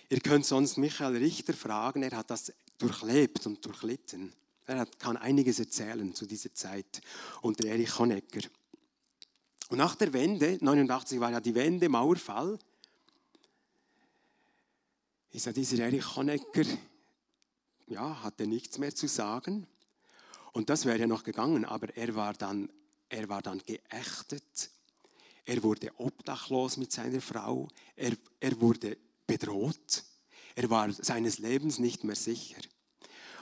Ihr 0.09 0.19
könnt 0.19 0.45
sonst 0.45 0.75
Michael 0.75 1.15
Richter 1.15 1.53
fragen, 1.53 2.03
er 2.03 2.11
hat 2.11 2.29
das 2.29 2.51
durchlebt 2.77 3.45
und 3.45 3.65
durchlitten. 3.65 4.33
Er 4.65 4.85
kann 4.85 5.17
einiges 5.17 5.59
erzählen 5.59 6.13
zu 6.15 6.25
dieser 6.25 6.53
Zeit 6.53 7.01
unter 7.41 7.67
Erich 7.67 7.97
Honecker. 7.99 8.41
Und 9.69 9.77
nach 9.77 9.95
der 9.95 10.13
Wende, 10.13 10.57
89 10.61 11.19
war 11.19 11.31
ja 11.31 11.39
die 11.39 11.55
Wende, 11.55 11.89
Mauerfall, 11.89 12.57
ist 15.31 15.45
ja 15.45 15.51
dieser 15.51 15.83
Erich 15.83 16.15
Honecker, 16.15 16.65
ja, 17.87 18.23
hatte 18.23 18.47
nichts 18.47 18.77
mehr 18.77 18.93
zu 18.93 19.07
sagen. 19.07 19.67
Und 20.51 20.69
das 20.69 20.85
wäre 20.85 20.99
ja 20.99 21.07
noch 21.07 21.23
gegangen, 21.23 21.65
aber 21.65 21.95
er 21.97 22.15
war 22.15 22.33
dann, 22.33 22.69
er 23.09 23.27
war 23.27 23.41
dann 23.41 23.59
geächtet 23.59 24.69
er 25.45 25.61
wurde 25.61 25.91
obdachlos 25.97 26.77
mit 26.77 26.91
seiner 26.91 27.21
Frau. 27.21 27.67
Er, 27.95 28.13
er 28.39 28.59
wurde 28.61 28.97
bedroht. 29.27 30.03
Er 30.55 30.69
war 30.69 30.91
seines 30.91 31.39
Lebens 31.39 31.79
nicht 31.79 32.03
mehr 32.03 32.15
sicher. 32.15 32.61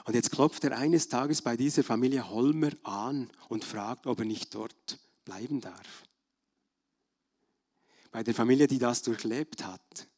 Und 0.04 0.14
jetzt 0.14 0.32
klopft 0.32 0.64
er 0.64 0.76
eines 0.76 1.08
Tages 1.08 1.42
bei 1.42 1.56
dieser 1.56 1.84
Familie 1.84 2.28
Holmer 2.28 2.70
an 2.82 3.30
und 3.48 3.64
fragt, 3.64 4.06
ob 4.06 4.18
er 4.18 4.24
nicht 4.24 4.54
dort 4.54 4.98
bleiben 5.24 5.60
darf. 5.60 6.04
Bei 8.10 8.22
der 8.22 8.34
Familie, 8.34 8.66
die 8.66 8.78
das 8.78 9.02
durchlebt 9.02 9.64
hat. 9.64 10.08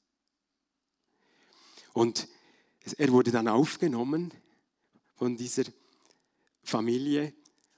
Und 1.93 2.29
er 2.99 3.13
wurde 3.13 3.31
dann 3.31 3.49
aufgenommen 3.49 4.33
von 5.15 5.37
dieser 5.37 5.65
Familie 6.63 7.33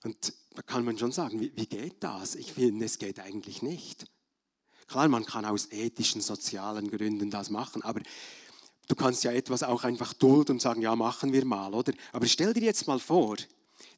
und 0.04 0.32
da 0.54 0.62
kann 0.62 0.84
man 0.84 0.98
schon 0.98 1.12
sagen, 1.12 1.40
wie, 1.40 1.66
geht 1.66 2.02
das? 2.02 2.34
Ich 2.34 2.52
finde, 2.52 2.86
es 2.86 2.98
geht 2.98 3.20
eigentlich 3.20 3.60
nicht. 3.60 4.06
Klar, 4.86 5.08
man 5.08 5.26
kann 5.26 5.44
aus 5.44 5.70
ethischen, 5.70 6.22
sozialen 6.22 6.90
Gründen 6.90 7.30
das 7.30 7.50
machen, 7.50 7.82
aber 7.82 8.00
du 8.86 8.94
kannst 8.94 9.24
ja 9.24 9.32
etwas 9.32 9.62
auch 9.62 9.84
einfach 9.84 10.12
dulden 10.12 10.52
und 10.52 10.62
sagen, 10.62 10.82
ja, 10.82 10.94
machen 10.96 11.32
wir 11.32 11.44
mal, 11.44 11.74
oder? 11.74 11.92
Aber 12.12 12.26
stell 12.26 12.52
dir 12.52 12.62
jetzt 12.62 12.86
mal 12.86 12.98
vor, 12.98 13.36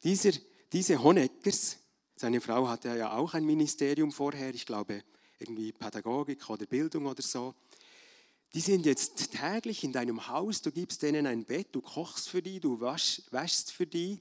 dieser, 0.02 0.32
diese 0.72 1.02
Honeckers, 1.02 1.76
seine 2.16 2.40
Frau 2.40 2.68
hatte 2.68 2.96
ja 2.96 3.12
auch 3.12 3.34
ein 3.34 3.44
Ministerium 3.44 4.12
vorher, 4.12 4.54
ich 4.54 4.66
glaube 4.66 5.02
irgendwie 5.38 5.72
Pädagogik 5.72 6.48
oder 6.50 6.66
Bildung 6.66 7.06
oder 7.06 7.22
so. 7.22 7.54
Die 8.54 8.60
sind 8.60 8.86
jetzt 8.86 9.30
täglich 9.30 9.84
in 9.84 9.92
deinem 9.92 10.26
Haus, 10.26 10.62
du 10.62 10.72
gibst 10.72 11.02
denen 11.02 11.26
ein 11.26 11.44
Bett, 11.44 11.68
du 11.72 11.80
kochst 11.80 12.28
für 12.28 12.42
die, 12.42 12.60
du 12.60 12.80
wasch, 12.80 13.22
wäschst 13.30 13.72
für 13.72 13.86
die, 13.86 14.20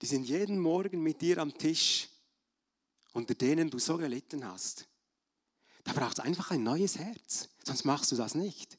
die 0.00 0.06
sind 0.06 0.24
jeden 0.24 0.58
Morgen 0.58 1.02
mit 1.02 1.20
dir 1.20 1.38
am 1.38 1.56
Tisch, 1.56 2.08
unter 3.12 3.34
denen 3.34 3.70
du 3.70 3.78
so 3.78 3.96
gelitten 3.96 4.46
hast. 4.46 4.86
Da 5.84 5.92
braucht 5.92 6.18
es 6.18 6.24
einfach 6.24 6.50
ein 6.50 6.62
neues 6.62 6.98
Herz, 6.98 7.48
sonst 7.64 7.84
machst 7.84 8.10
du 8.12 8.16
das 8.16 8.34
nicht. 8.34 8.76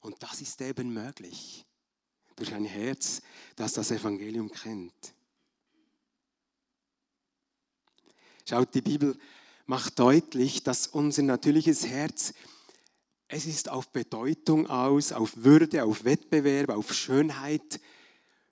Und 0.00 0.22
das 0.22 0.40
ist 0.40 0.60
eben 0.60 0.92
möglich 0.92 1.64
durch 2.36 2.54
ein 2.54 2.64
Herz, 2.64 3.20
das 3.56 3.74
das 3.74 3.90
Evangelium 3.90 4.50
kennt. 4.50 5.14
Schaut, 8.48 8.74
die 8.74 8.80
Bibel 8.80 9.18
macht 9.66 9.98
deutlich, 9.98 10.62
dass 10.62 10.86
unser 10.86 11.22
natürliches 11.22 11.86
Herz, 11.86 12.32
es 13.28 13.46
ist 13.46 13.68
auf 13.68 13.88
Bedeutung 13.90 14.66
aus, 14.68 15.12
auf 15.12 15.36
Würde, 15.36 15.84
auf 15.84 16.04
Wettbewerb, 16.04 16.70
auf 16.70 16.92
Schönheit 16.92 17.80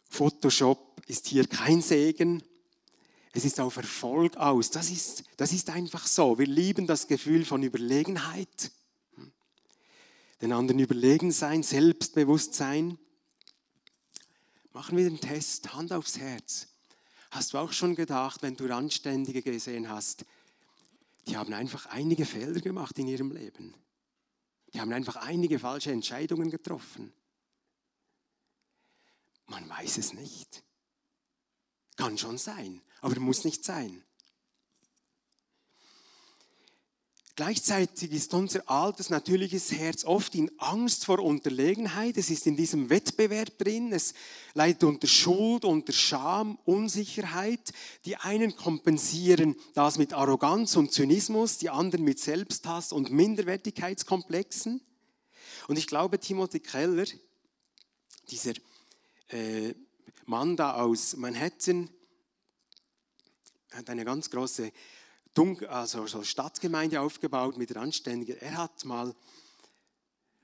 Photoshop 0.09 1.03
ist 1.07 1.27
hier 1.27 1.47
kein 1.47 1.83
Segen. 1.83 2.43
Es 3.33 3.45
ist 3.45 3.61
auf 3.61 3.77
Erfolg 3.77 4.37
aus. 4.37 4.71
Das 4.71 4.91
ist, 4.91 5.25
das 5.37 5.53
ist 5.53 5.71
einfach 5.71 6.07
so. 6.07 6.39
Wir 6.39 6.47
lieben 6.47 6.87
das 6.87 7.07
Gefühl 7.07 7.45
von 7.45 7.63
Überlegenheit. 7.63 8.73
Den 10.41 10.53
anderen 10.53 10.81
überlegen 10.81 11.33
sein, 11.33 11.63
Selbstbewusstsein. 11.63 12.99
Machen 14.73 14.97
wir 14.97 15.09
den 15.09 15.21
Test, 15.21 15.75
Hand 15.75 15.93
aufs 15.93 16.19
Herz. 16.19 16.69
Hast 17.31 17.53
du 17.53 17.59
auch 17.59 17.73
schon 17.73 17.95
gedacht, 17.95 18.43
wenn 18.43 18.57
du 18.57 18.67
Randständige 18.67 19.43
gesehen 19.43 19.89
hast, 19.89 20.25
die 21.27 21.37
haben 21.37 21.53
einfach 21.53 21.87
einige 21.87 22.25
Fehler 22.25 22.61
gemacht 22.61 22.99
in 22.99 23.07
ihrem 23.07 23.33
Leben. 23.33 23.75
Die 24.73 24.81
haben 24.81 24.93
einfach 24.93 25.17
einige 25.17 25.59
falsche 25.59 25.93
Entscheidungen 25.93 26.51
getroffen. 26.51 27.13
Man 29.47 29.69
weiß 29.69 29.99
es 29.99 30.13
nicht. 30.13 30.63
Kann 31.97 32.17
schon 32.17 32.39
sein, 32.39 32.81
aber 33.01 33.19
muss 33.19 33.45
nicht 33.45 33.65
sein. 33.65 34.05
Gleichzeitig 37.39 38.11
ist 38.11 38.35
unser 38.35 38.69
altes, 38.69 39.11
natürliches 39.11 39.71
Herz 39.71 40.05
oft 40.05 40.35
in 40.35 40.51
Angst 40.59 41.05
vor 41.05 41.21
Unterlegenheit. 41.21 42.17
Es 42.17 42.31
ist 42.31 42.49
in 42.49 42.57
diesem 42.57 42.91
Wettbewerb 42.91 43.57
drin. 43.59 43.93
Es 43.93 44.13
leidet 44.55 44.83
unter 44.83 45.07
Schuld, 45.07 45.65
unter 45.65 45.93
Scham, 45.93 46.59
Unsicherheit. 46.65 47.73
Die 48.07 48.17
einen 48.17 48.57
kompensieren 48.57 49.55
das 49.75 49.99
mit 49.99 50.15
Arroganz 50.15 50.75
und 50.75 50.93
Zynismus, 50.93 51.59
die 51.59 51.71
anderen 51.71 52.05
mit 52.05 52.19
Selbsthass 52.19 52.91
und 52.91 53.13
Minderwertigkeitskomplexen. 53.13 54.81
Und 55.69 55.79
ich 55.79 55.87
glaube, 55.87 56.19
Timothy 56.19 56.59
Keller, 56.59 57.07
dieser 58.33 58.55
äh, 59.29 59.75
Mann 60.27 60.57
da 60.57 60.75
aus 60.75 61.15
Manhattan 61.15 61.89
hat 63.71 63.89
eine 63.91 64.05
ganz 64.05 64.29
große 64.29 64.73
also 65.69 66.05
so 66.09 66.25
Stadtgemeinde 66.25 67.01
aufgebaut 67.01 67.59
mit 67.59 67.77
Randständigen. 67.77 68.39
Er 68.41 68.57
hat 68.57 68.85
mal 68.85 69.15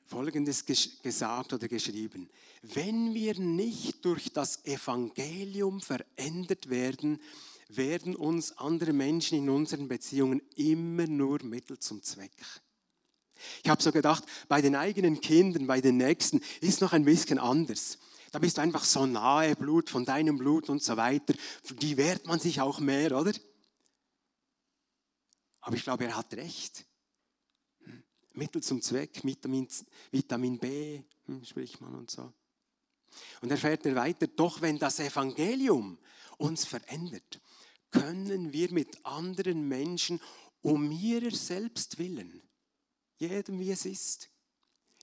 Folgendes 0.06 0.64
gesagt 0.64 1.52
oder 1.52 1.66
geschrieben. 1.66 2.30
Wenn 2.62 3.12
wir 3.12 3.36
nicht 3.40 4.04
durch 4.04 4.32
das 4.32 4.64
Evangelium 4.64 5.80
verändert 5.80 6.70
werden, 6.70 7.20
werden 7.68 8.14
uns 8.14 8.56
andere 8.56 8.92
Menschen 8.92 9.36
in 9.36 9.50
unseren 9.50 9.88
Beziehungen 9.88 10.40
immer 10.54 11.08
nur 11.08 11.42
Mittel 11.42 11.76
zum 11.80 12.00
Zweck. 12.04 12.30
Ich 13.64 13.70
habe 13.70 13.82
so 13.82 13.90
gedacht, 13.90 14.22
bei 14.46 14.62
den 14.62 14.76
eigenen 14.76 15.20
Kindern, 15.20 15.66
bei 15.66 15.80
den 15.80 15.96
Nächsten 15.96 16.40
ist 16.60 16.80
noch 16.80 16.92
ein 16.92 17.04
bisschen 17.04 17.40
anders. 17.40 17.98
Da 18.30 18.38
bist 18.38 18.58
du 18.58 18.62
einfach 18.62 18.84
so 18.84 19.06
nahe 19.06 19.56
Blut 19.56 19.90
von 19.90 20.04
deinem 20.04 20.38
Blut 20.38 20.68
und 20.68 20.84
so 20.84 20.96
weiter. 20.96 21.34
Die 21.80 21.96
wehrt 21.96 22.26
man 22.26 22.38
sich 22.38 22.60
auch 22.60 22.78
mehr, 22.78 23.18
oder? 23.18 23.32
Aber 25.64 25.76
ich 25.76 25.82
glaube, 25.82 26.04
er 26.04 26.16
hat 26.16 26.32
recht. 26.34 26.84
Hm. 27.84 28.02
Mittel 28.34 28.62
zum 28.62 28.82
Zweck, 28.82 29.24
Vitamin, 29.24 29.66
Vitamin 30.10 30.58
B, 30.58 31.02
hm, 31.24 31.44
spricht 31.44 31.80
man 31.80 31.94
und 31.94 32.10
so. 32.10 32.32
Und 33.40 33.50
er 33.50 33.56
fährt 33.56 33.86
er 33.86 33.94
weiter, 33.94 34.26
doch 34.26 34.60
wenn 34.60 34.78
das 34.78 35.00
Evangelium 35.00 35.98
uns 36.36 36.66
verändert, 36.66 37.40
können 37.90 38.52
wir 38.52 38.72
mit 38.72 39.04
anderen 39.06 39.66
Menschen 39.66 40.20
um 40.60 40.90
ihrer 40.90 41.30
selbst 41.30 41.98
willen, 41.98 42.42
jedem 43.16 43.58
wie 43.60 43.70
es 43.70 43.86
ist, 43.86 44.28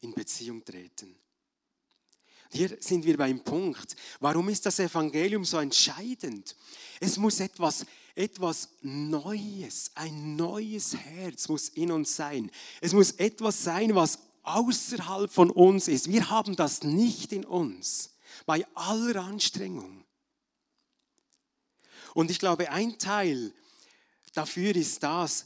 in 0.01 0.13
Beziehung 0.13 0.63
treten. 0.63 1.20
Hier 2.53 2.77
sind 2.81 3.05
wir 3.05 3.17
beim 3.17 3.39
Punkt. 3.39 3.95
Warum 4.19 4.49
ist 4.49 4.65
das 4.65 4.79
Evangelium 4.79 5.45
so 5.45 5.57
entscheidend? 5.57 6.55
Es 6.99 7.17
muss 7.17 7.39
etwas, 7.39 7.85
etwas 8.13 8.69
Neues, 8.81 9.91
ein 9.95 10.35
neues 10.35 10.95
Herz 10.95 11.47
muss 11.47 11.69
in 11.69 11.91
uns 11.91 12.15
sein. 12.15 12.51
Es 12.81 12.93
muss 12.93 13.11
etwas 13.11 13.63
sein, 13.63 13.95
was 13.95 14.19
außerhalb 14.43 15.31
von 15.31 15.49
uns 15.49 15.87
ist. 15.87 16.11
Wir 16.11 16.29
haben 16.29 16.55
das 16.55 16.83
nicht 16.83 17.31
in 17.31 17.45
uns, 17.45 18.15
bei 18.45 18.65
aller 18.75 19.23
Anstrengung. 19.23 20.03
Und 22.13 22.31
ich 22.31 22.39
glaube, 22.39 22.69
ein 22.71 22.97
Teil 22.97 23.53
dafür 24.33 24.75
ist 24.75 25.01
das, 25.03 25.45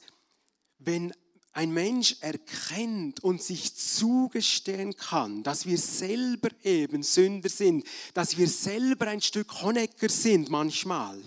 wenn 0.79 1.13
ein 1.55 1.71
Mensch 1.71 2.17
erkennt 2.19 3.23
und 3.23 3.41
sich 3.41 3.75
zugestehen 3.75 4.95
kann, 4.97 5.41
dass 5.41 5.65
wir 5.65 5.77
selber 5.77 6.49
eben 6.63 7.01
Sünder 7.01 7.47
sind, 7.47 7.87
dass 8.13 8.37
wir 8.37 8.49
selber 8.49 9.07
ein 9.07 9.21
Stück 9.21 9.61
Honecker 9.61 10.09
sind 10.09 10.49
manchmal, 10.49 11.17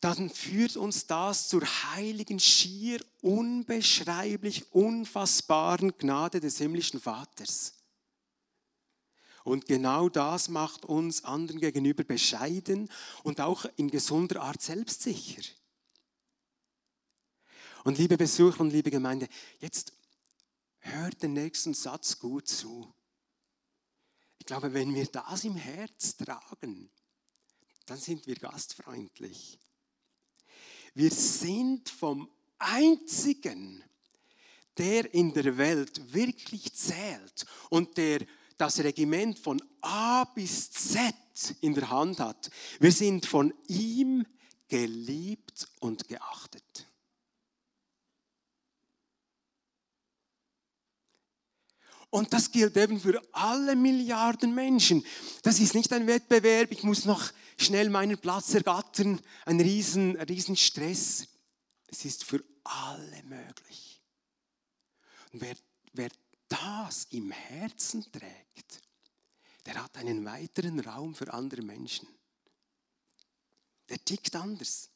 dann 0.00 0.30
führt 0.30 0.76
uns 0.76 1.08
das 1.08 1.48
zur 1.48 1.62
heiligen, 1.62 2.38
schier 2.38 3.04
unbeschreiblich 3.20 4.72
unfassbaren 4.72 5.98
Gnade 5.98 6.38
des 6.38 6.58
himmlischen 6.58 7.00
Vaters. 7.00 7.74
Und 9.42 9.66
genau 9.66 10.08
das 10.08 10.48
macht 10.48 10.84
uns 10.84 11.24
anderen 11.24 11.58
gegenüber 11.58 12.04
bescheiden 12.04 12.88
und 13.24 13.40
auch 13.40 13.64
in 13.76 13.90
gesunder 13.90 14.40
Art 14.42 14.62
selbstsicher. 14.62 15.42
Und 17.88 17.96
liebe 17.96 18.18
Besucher 18.18 18.60
und 18.60 18.70
liebe 18.70 18.90
Gemeinde, 18.90 19.30
jetzt 19.60 19.94
hört 20.80 21.22
den 21.22 21.32
nächsten 21.32 21.72
Satz 21.72 22.18
gut 22.18 22.46
zu. 22.46 22.92
Ich 24.38 24.44
glaube, 24.44 24.74
wenn 24.74 24.94
wir 24.94 25.06
das 25.06 25.44
im 25.44 25.56
Herz 25.56 26.14
tragen, 26.14 26.90
dann 27.86 27.96
sind 27.96 28.26
wir 28.26 28.34
gastfreundlich. 28.34 29.58
Wir 30.92 31.10
sind 31.10 31.88
vom 31.88 32.28
Einzigen, 32.58 33.82
der 34.76 35.14
in 35.14 35.32
der 35.32 35.56
Welt 35.56 36.12
wirklich 36.12 36.74
zählt 36.74 37.46
und 37.70 37.96
der 37.96 38.20
das 38.58 38.80
Regiment 38.80 39.38
von 39.38 39.62
A 39.80 40.24
bis 40.24 40.70
Z 40.72 41.14
in 41.62 41.72
der 41.72 41.88
Hand 41.88 42.20
hat. 42.20 42.50
Wir 42.80 42.92
sind 42.92 43.24
von 43.24 43.54
ihm 43.66 44.26
geliebt 44.68 45.66
und 45.80 46.06
geachtet. 46.06 46.87
Und 52.10 52.32
das 52.32 52.50
gilt 52.50 52.76
eben 52.76 53.00
für 53.00 53.22
alle 53.32 53.76
Milliarden 53.76 54.54
Menschen. 54.54 55.04
Das 55.42 55.60
ist 55.60 55.74
nicht 55.74 55.92
ein 55.92 56.06
Wettbewerb, 56.06 56.72
ich 56.72 56.82
muss 56.82 57.04
noch 57.04 57.30
schnell 57.58 57.90
meinen 57.90 58.18
Platz 58.18 58.54
ergattern, 58.54 59.20
ein 59.44 59.60
riesen, 59.60 60.16
riesen. 60.16 60.56
Es 61.86 62.04
ist 62.04 62.24
für 62.24 62.42
alle 62.64 63.22
möglich. 63.24 64.00
Und 65.32 65.42
wer, 65.42 65.56
wer 65.92 66.10
das 66.48 67.06
im 67.10 67.30
Herzen 67.30 68.10
trägt, 68.10 68.80
der 69.66 69.82
hat 69.82 69.96
einen 69.98 70.24
weiteren 70.24 70.80
Raum 70.80 71.14
für 71.14 71.32
andere 71.32 71.62
Menschen. 71.62 72.08
Der 73.90 74.02
tickt 74.02 74.34
anders. 74.34 74.90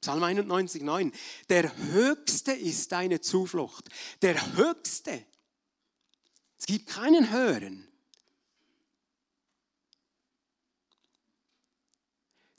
Psalm 0.00 0.22
91, 0.22 0.82
9. 0.82 1.12
Der 1.48 1.74
Höchste 1.76 2.52
ist 2.52 2.92
deine 2.92 3.20
Zuflucht. 3.20 3.88
Der 4.20 4.54
Höchste 4.56 5.26
es 6.64 6.66
gibt 6.66 6.88
keinen 6.88 7.30
höheren. 7.30 7.86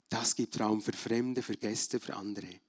Das 0.08 0.36
gibt 0.36 0.60
Raum 0.60 0.80
für 0.80 0.92
Fremde, 0.92 1.42
für 1.42 1.56
Gäste, 1.56 1.98
für 1.98 2.14
andere. 2.14 2.60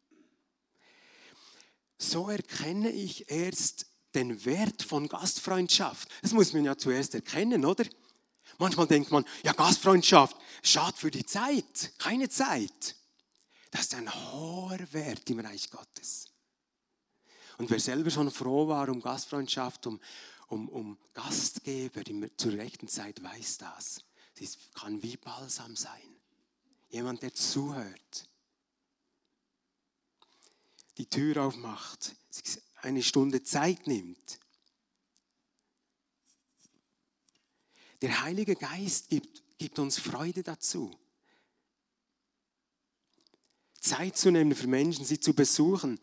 So 1.99 2.27
erkenne 2.29 2.89
ich 2.89 3.29
erst 3.29 3.85
den 4.15 4.45
Wert 4.45 4.81
von 4.81 5.07
Gastfreundschaft. 5.07 6.09
Das 6.23 6.31
muss 6.31 6.53
man 6.53 6.65
ja 6.65 6.75
zuerst 6.75 7.13
erkennen, 7.13 7.65
oder? 7.65 7.85
Manchmal 8.57 8.87
denkt 8.87 9.11
man, 9.11 9.23
ja, 9.43 9.53
Gastfreundschaft, 9.53 10.35
schade 10.63 10.97
für 10.97 11.11
die 11.11 11.25
Zeit, 11.25 11.93
keine 11.99 12.29
Zeit. 12.29 12.95
Das 13.69 13.81
ist 13.81 13.93
ein 13.93 14.11
hoher 14.11 14.91
Wert 14.91 15.29
im 15.29 15.39
Reich 15.39 15.69
Gottes. 15.69 16.25
Und 17.59 17.69
wer 17.69 17.79
selber 17.79 18.09
schon 18.09 18.31
froh 18.31 18.67
war 18.67 18.89
um 18.89 19.01
Gastfreundschaft, 19.01 19.85
um, 19.85 19.99
um, 20.47 20.69
um 20.69 20.97
Gastgeber 21.13 22.03
zur 22.37 22.53
rechten 22.53 22.87
Zeit 22.87 23.21
weiß 23.21 23.57
das. 23.59 24.03
Es 24.39 24.57
kann 24.73 25.01
wie 25.01 25.17
Balsam 25.17 25.75
sein. 25.75 26.15
Jemand, 26.89 27.21
der 27.21 27.33
zuhört, 27.33 28.29
die 30.97 31.07
Tür 31.07 31.43
aufmacht, 31.43 32.15
sich 32.29 32.61
eine 32.75 33.03
Stunde 33.03 33.43
Zeit 33.43 33.87
nimmt. 33.87 34.39
Der 38.01 38.21
Heilige 38.21 38.55
Geist 38.55 39.09
gibt, 39.09 39.43
gibt 39.57 39.79
uns 39.79 39.99
Freude 39.99 40.43
dazu. 40.43 40.97
Zeit 43.79 44.17
zu 44.17 44.31
nehmen 44.31 44.55
für 44.55 44.67
Menschen, 44.67 45.03
sie 45.05 45.19
zu 45.19 45.33
besuchen 45.33 45.99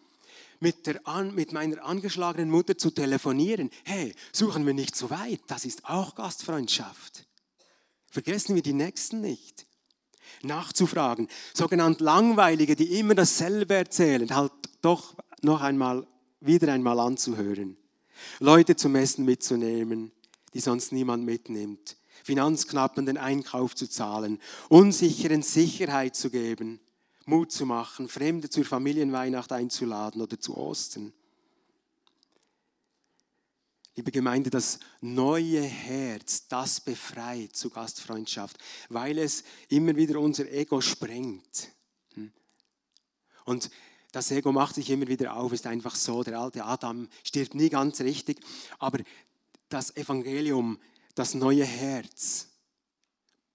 mit, 0.65 0.87
der, 0.87 0.99
mit 1.33 1.53
meiner 1.53 1.85
angeschlagenen 1.85 2.51
Mutter 2.51 2.79
zu 2.79 2.91
telefonieren. 2.91 3.69
Hey, 3.85 4.15
suchen 4.33 4.65
wir 4.65 4.73
nicht 4.73 4.97
so 4.97 5.11
weit, 5.11 5.41
das 5.47 5.67
ist 5.67 5.85
auch 5.85 6.15
Gastfreundschaft. 6.15 7.27
Vergessen 8.11 8.55
wir 8.55 8.63
die 8.63 8.73
Nächsten 8.73 9.21
nicht. 9.21 9.67
Nachzufragen, 10.43 11.29
sogenannt 11.53 12.01
Langweilige, 12.01 12.77
die 12.77 12.99
immer 12.99 13.15
dasselbe 13.15 13.75
erzählen, 13.75 14.35
halt 14.35 14.53
doch 14.81 15.15
noch 15.43 15.61
einmal, 15.61 16.07
wieder 16.41 16.73
einmal 16.73 16.99
anzuhören. 16.99 17.77
Leute 18.41 18.75
zum 18.75 18.95
Essen 18.97 19.27
mitzunehmen, 19.27 20.13
die 20.55 20.61
sonst 20.61 20.93
niemand 20.93 21.27
mitnimmt. 21.27 21.99
Finanzknappen 22.23 23.05
den 23.05 23.19
Einkauf 23.19 23.75
zu 23.75 23.87
zahlen, 23.87 24.41
Unsicheren 24.71 25.43
Sicherheit 25.43 26.17
zu 26.17 26.31
geben, 26.31 26.81
Mut 27.27 27.53
zu 27.53 27.67
machen, 27.67 28.09
Fremde 28.09 28.51
zur 28.51 28.65
Familienweihnacht 28.65 29.53
einzuladen 29.53 30.21
oder 30.21 30.39
zu 30.39 30.57
Ostern. 30.57 31.13
Liebe 33.97 34.11
Gemeinde, 34.11 34.51
das 34.51 34.81
neue 35.01 35.63
Herz, 35.63 36.49
das 36.49 36.81
befreit 36.81 37.55
zu 37.55 37.71
Gastfreundschaft, 37.71 38.59
weil 38.89 39.19
es 39.19 39.45
immer 39.69 39.95
wieder 39.95 40.19
unser 40.19 40.51
Ego 40.51 40.81
sprengt. 40.81 41.71
Hm? 42.15 42.33
Und 43.45 43.71
das 44.11 44.33
Ego 44.33 44.51
macht 44.51 44.75
sich 44.75 44.91
immer 44.91 45.07
wieder 45.07 45.37
auf, 45.37 45.53
ist 45.53 45.67
einfach 45.67 45.95
so, 45.95 46.25
der 46.25 46.41
alte 46.41 46.65
Adam 46.65 47.09
stirbt 47.23 47.55
nie 47.55 47.69
ganz 47.69 48.01
richtig, 48.01 48.41
aber 48.79 48.99
das 49.69 49.97
Evangelium, 49.97 50.81
das 51.15 51.35
neue 51.35 51.65
Herz 51.65 52.49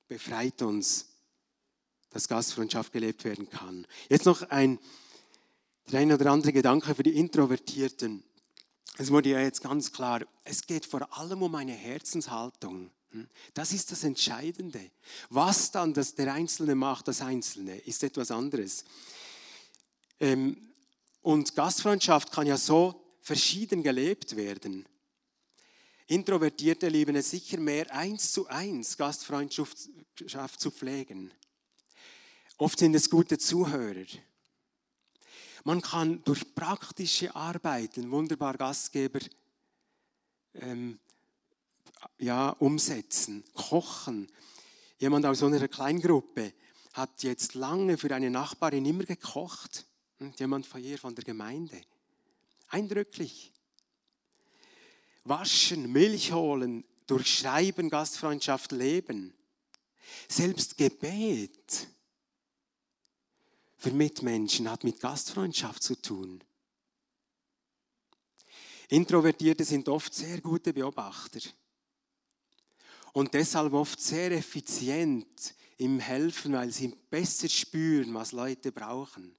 befreit 0.08 0.62
uns 0.62 1.09
dass 2.12 2.28
Gastfreundschaft 2.28 2.92
gelebt 2.92 3.24
werden 3.24 3.50
kann. 3.50 3.86
Jetzt 4.10 4.26
noch 4.26 4.42
ein, 4.50 4.80
der 5.92 6.00
ein 6.02 6.12
oder 6.12 6.32
andere 6.32 6.54
Gedanke 6.54 6.96
für 6.96 7.04
die 7.04 7.18
Introvertierten. 7.18 8.24
Es 8.98 9.12
wurde 9.12 9.30
ja 9.30 9.40
jetzt 9.40 9.62
ganz 9.62 9.92
klar, 9.92 10.22
es 10.44 10.66
geht 10.66 10.86
vor 10.86 11.18
allem 11.18 11.42
um 11.42 11.56
eine 11.56 11.74
Herzenshaltung. 11.74 12.92
Hm? 13.12 13.28
Das 13.54 13.72
ist 13.72 13.92
das 13.92 14.04
Entscheidende. 14.04 14.92
Was 15.30 15.72
dann 15.72 15.94
das 15.94 16.16
der 16.16 16.34
Einzelne 16.34 16.76
macht, 16.76 17.08
das 17.08 17.22
Einzelne, 17.22 17.78
ist 17.78 18.04
etwas 18.04 18.32
anderes. 18.32 18.84
Ähm, 20.20 20.58
und 21.22 21.56
Gastfreundschaft 21.56 22.32
kann 22.32 22.48
ja 22.48 22.58
so 22.58 23.02
verschieden 23.22 23.84
gelebt 23.84 24.36
werden. 24.36 24.88
Introvertierte 26.08 26.90
lieben 26.90 27.16
es 27.16 27.30
sicher 27.30 27.60
mehr, 27.60 27.94
eins 27.94 28.32
zu 28.32 28.48
eins 28.48 28.98
Gastfreundschaft 28.98 29.78
zu 30.58 30.72
pflegen. 30.72 31.32
Oft 32.60 32.80
sind 32.80 32.94
es 32.94 33.10
gute 33.10 33.38
Zuhörer. 33.38 34.06
Man 35.64 35.82
kann 35.82 36.22
durch 36.26 36.54
praktische 36.54 37.34
Arbeiten 37.34 38.12
wunderbar 38.12 38.58
Gastgeber 38.58 39.22
ähm, 40.56 41.00
ja, 42.18 42.50
umsetzen, 42.50 43.46
kochen. 43.54 44.30
Jemand 44.98 45.26
aus 45.26 45.42
unserer 45.42 45.70
Kleingruppe 45.70 46.52
hat 46.92 47.24
jetzt 47.24 47.54
lange 47.54 47.98
für 47.98 48.14
eine 48.14 48.30
Nachbarin 48.30 48.86
immer 48.86 49.06
gekocht. 49.06 49.86
Und 50.20 50.38
jemand 50.42 50.66
von 50.66 50.82
hier 50.82 50.98
von 50.98 51.16
der 51.16 51.24
Gemeinde. 51.24 51.80
Eindrücklich. 52.68 53.54
Waschen, 55.24 55.90
Milch 55.94 56.34
holen, 56.34 56.84
durchschreiben, 57.08 57.90
Gastfreundschaft 57.90 58.74
leben. 58.74 59.34
Selbst 60.28 60.76
Gebet 60.76 61.88
für 63.80 63.92
Mitmenschen 63.92 64.70
hat 64.70 64.84
mit 64.84 65.00
Gastfreundschaft 65.00 65.82
zu 65.82 65.96
tun. 65.96 66.44
Introvertierte 68.90 69.64
sind 69.64 69.88
oft 69.88 70.14
sehr 70.14 70.42
gute 70.42 70.74
Beobachter. 70.74 71.40
und 73.14 73.34
deshalb 73.34 73.74
oft 73.74 74.00
sehr 74.00 74.32
effizient 74.32 75.56
im 75.78 76.00
Helfen, 76.00 76.54
weil 76.54 76.72
sie 76.72 76.94
besser 77.10 77.50
spüren, 77.50 78.14
was 78.14 78.34
Leute 78.34 78.72
brauchen. 78.72 79.36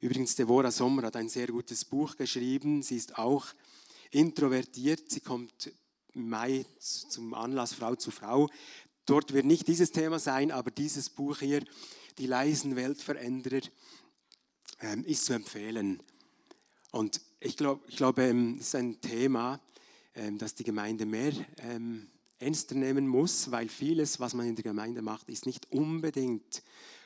Übrigens, 0.00 0.34
Deborah 0.34 0.70
Sommer 0.70 1.04
hat 1.04 1.16
ein 1.16 1.28
sehr 1.28 1.46
gutes 1.46 1.84
Buch 1.84 2.16
geschrieben. 2.16 2.82
Sie 2.82 2.96
ist 2.96 3.16
auch 3.16 3.46
introvertiert. 4.10 5.10
Sie 5.10 5.20
kommt 5.20 5.72
im 6.12 6.28
Mai 6.28 6.66
zum 6.78 7.32
Anlass 7.34 7.74
Frau 7.74 7.94
zu 7.94 8.10
Frau. 8.10 8.48
Dort 9.06 9.32
wird 9.32 9.46
nicht 9.46 9.66
dieses 9.66 9.92
Thema 9.92 10.18
sein, 10.18 10.50
aber 10.50 10.70
dieses 10.70 11.10
Buch 11.10 11.38
hier, 11.38 11.64
Die 12.18 12.26
leisen 12.26 12.76
Weltveränderer, 12.76 13.62
ähm, 14.80 15.04
ist 15.04 15.24
zu 15.24 15.32
empfehlen. 15.32 16.02
Und 16.90 17.20
ich 17.38 17.56
glaube, 17.56 17.82
ich 17.88 17.96
glaub, 17.96 18.18
ähm, 18.18 18.56
es 18.60 18.68
ist 18.68 18.74
ein 18.74 19.00
Thema, 19.00 19.60
ähm, 20.14 20.36
das 20.36 20.54
die 20.54 20.64
Gemeinde 20.64 21.06
mehr 21.06 21.32
ernster 22.38 22.74
nehmen 22.74 23.06
muss, 23.06 23.50
weil 23.50 23.68
vieles, 23.68 24.18
was 24.18 24.34
man 24.34 24.46
in 24.46 24.56
der 24.56 24.64
Gemeinde 24.64 25.02
macht, 25.02 25.28
ist 25.28 25.46
nicht 25.46 25.70
unbedingt 25.70 26.62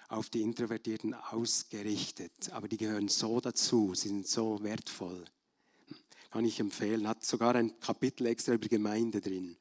auf 0.08 0.30
die 0.30 0.42
Introvertierten 0.42 1.14
ausgerichtet. 1.14 2.50
Aber 2.52 2.68
die 2.68 2.76
gehören 2.76 3.08
so 3.08 3.40
dazu, 3.40 3.94
sie 3.94 4.08
sind 4.08 4.28
so 4.28 4.62
wertvoll. 4.62 5.24
Kann 6.30 6.44
ich 6.44 6.60
empfehlen. 6.60 7.08
Hat 7.08 7.24
sogar 7.24 7.54
ein 7.56 7.78
Kapitel 7.80 8.26
extra 8.26 8.54
über 8.54 8.68
Gemeinde 8.68 9.20
drin. 9.20 9.56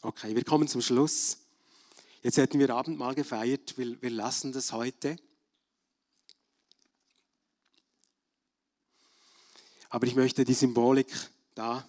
Okay, 0.00 0.32
wir 0.36 0.44
kommen 0.44 0.68
zum 0.68 0.80
Schluss. 0.80 1.38
Jetzt 2.22 2.36
hätten 2.36 2.60
wir 2.60 2.70
Abendmahl 2.70 3.16
gefeiert. 3.16 3.76
Wir, 3.76 4.00
wir 4.00 4.10
lassen 4.10 4.52
das 4.52 4.70
heute. 4.70 5.16
Aber 9.88 10.06
ich 10.06 10.14
möchte 10.14 10.44
die 10.44 10.54
Symbolik 10.54 11.12
da 11.56 11.84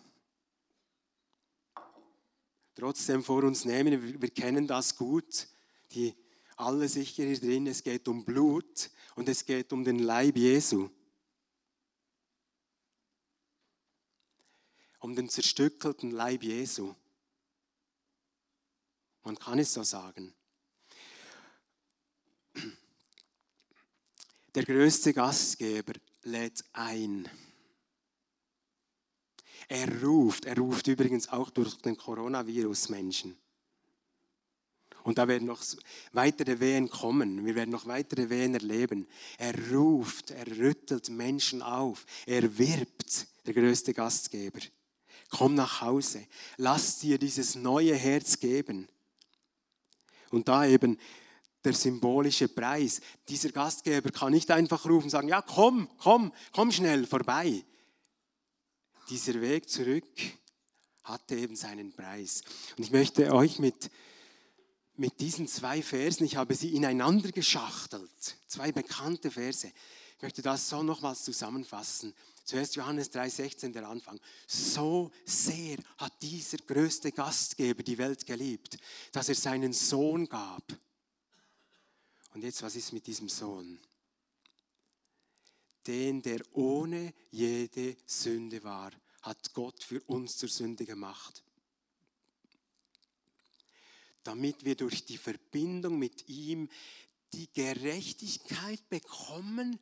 trotzdem 2.74 3.24
vor 3.24 3.44
uns 3.44 3.64
nehmen. 3.66 4.20
Wir 4.20 4.30
kennen 4.32 4.66
das 4.66 4.96
gut, 4.96 5.48
die 5.92 6.16
alle 6.56 6.88
sicher 6.88 7.26
hier 7.26 7.40
drin. 7.40 7.68
Es 7.68 7.84
geht 7.84 8.08
um 8.08 8.26
Blut 8.26 8.90
und 9.14 9.30
es 9.30 9.46
geht 9.46 9.72
um 9.72 9.84
den 9.84 10.00
Leib 10.00 10.36
Jesu. 10.36 10.90
Um 14.98 15.16
den 15.16 15.30
zerstückelten 15.30 16.10
Leib 16.10 16.42
Jesu. 16.42 16.96
Man 19.24 19.38
kann 19.38 19.60
es 19.60 19.74
so 19.74 19.84
sagen. 19.84 20.34
Der 24.56 24.64
größte 24.64 25.14
Gastgeber 25.14 25.94
lädt 26.24 26.64
ein. 26.74 27.30
Er 29.68 30.02
ruft, 30.02 30.46
er 30.46 30.58
ruft 30.58 30.88
übrigens 30.88 31.30
auch 31.30 31.52
durch 31.52 31.76
den 31.76 31.96
Coronavirus 31.96 32.90
Menschen. 32.90 33.38
Und 35.04 35.18
da 35.18 35.28
werden 35.28 35.48
noch 35.48 35.64
weitere 36.12 36.60
Wehen 36.60 36.90
kommen. 36.90 37.46
Wir 37.46 37.56
werden 37.56 37.70
noch 37.70 37.86
weitere 37.86 38.30
Wehen 38.30 38.54
erleben. 38.54 39.08
Er 39.38 39.54
ruft, 39.72 40.32
er 40.32 40.46
rüttelt 40.48 41.10
Menschen 41.10 41.62
auf. 41.62 42.06
Er 42.26 42.58
wirbt, 42.58 43.28
der 43.46 43.54
größte 43.54 43.94
Gastgeber. 43.94 44.60
Komm 45.30 45.56
nach 45.56 45.82
Hause. 45.82 46.28
Lass 46.58 47.00
dir 47.00 47.18
dieses 47.18 47.56
neue 47.56 47.96
Herz 47.96 48.40
geben. 48.40 48.88
Und 50.32 50.48
da 50.48 50.66
eben 50.66 50.98
der 51.64 51.74
symbolische 51.74 52.48
Preis. 52.48 53.02
Dieser 53.28 53.50
Gastgeber 53.50 54.12
kann 54.12 54.32
nicht 54.32 54.50
einfach 54.52 54.86
rufen 54.86 55.06
und 55.06 55.10
sagen, 55.10 55.28
ja, 55.28 55.42
komm, 55.42 55.90
komm, 55.98 56.32
komm 56.54 56.72
schnell 56.72 57.06
vorbei 57.06 57.66
dieser 59.10 59.42
Weg 59.42 59.70
zurück 59.70 60.06
hatte 61.04 61.36
eben 61.36 61.56
seinen 61.56 61.92
Preis. 61.92 62.44
Und 62.78 62.84
ich 62.84 62.92
möchte 62.92 63.34
euch 63.34 63.58
mit, 63.58 63.90
mit 64.96 65.20
diesen 65.20 65.48
zwei 65.48 65.82
Versen, 65.82 66.26
ich 66.26 66.36
habe 66.36 66.54
sie 66.54 66.76
ineinander 66.76 67.32
geschachtelt, 67.32 68.38
zwei 68.48 68.72
bekannte 68.72 69.32
Verse, 69.32 69.72
ich 70.18 70.22
möchte 70.22 70.42
das 70.42 70.70
so 70.70 70.84
nochmals 70.84 71.24
zusammenfassen. 71.24 72.14
Zuerst 72.50 72.76
Johannes 72.76 73.12
3,16, 73.12 73.74
der 73.74 73.88
Anfang. 73.88 74.20
So 74.48 75.12
sehr 75.26 75.78
hat 75.98 76.22
dieser 76.22 76.58
größte 76.58 77.12
Gastgeber 77.12 77.84
die 77.84 77.98
Welt 77.98 78.26
geliebt, 78.26 78.78
dass 79.12 79.30
er 79.30 79.36
seinen 79.36 79.74
Sohn 79.74 80.28
gab. 80.28 80.64
Und 82.34 82.44
jetzt, 82.44 82.62
was 82.64 82.76
ist 82.76 82.94
mit 82.94 83.06
diesem 83.08 83.30
Sohn? 83.30 83.80
den, 85.90 86.22
der 86.22 86.40
ohne 86.52 87.16
jede 87.32 87.98
Sünde 88.06 88.64
war, 88.64 88.92
hat 89.24 89.54
Gott 89.54 89.84
für 89.84 90.02
uns 90.02 90.38
zur 90.38 90.48
Sünde 90.48 90.86
gemacht. 90.86 91.44
Damit 94.24 94.66
wir 94.66 94.76
durch 94.76 95.06
die 95.06 95.18
Verbindung 95.18 95.98
mit 95.98 96.30
ihm 96.30 96.70
die 97.34 97.52
Gerechtigkeit 97.54 98.88
bekommen, 98.90 99.80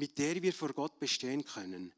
mit 0.00 0.16
der 0.16 0.40
wir 0.40 0.54
vor 0.54 0.72
Gott 0.72 0.98
bestehen 0.98 1.44
können. 1.44 1.92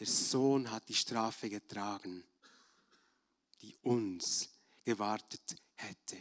Der 0.00 0.06
Sohn 0.08 0.68
hat 0.72 0.88
die 0.88 0.94
Strafe 0.94 1.48
getragen, 1.48 2.24
die 3.62 3.76
uns 3.82 4.48
gewartet 4.84 5.56
hätte. 5.76 6.16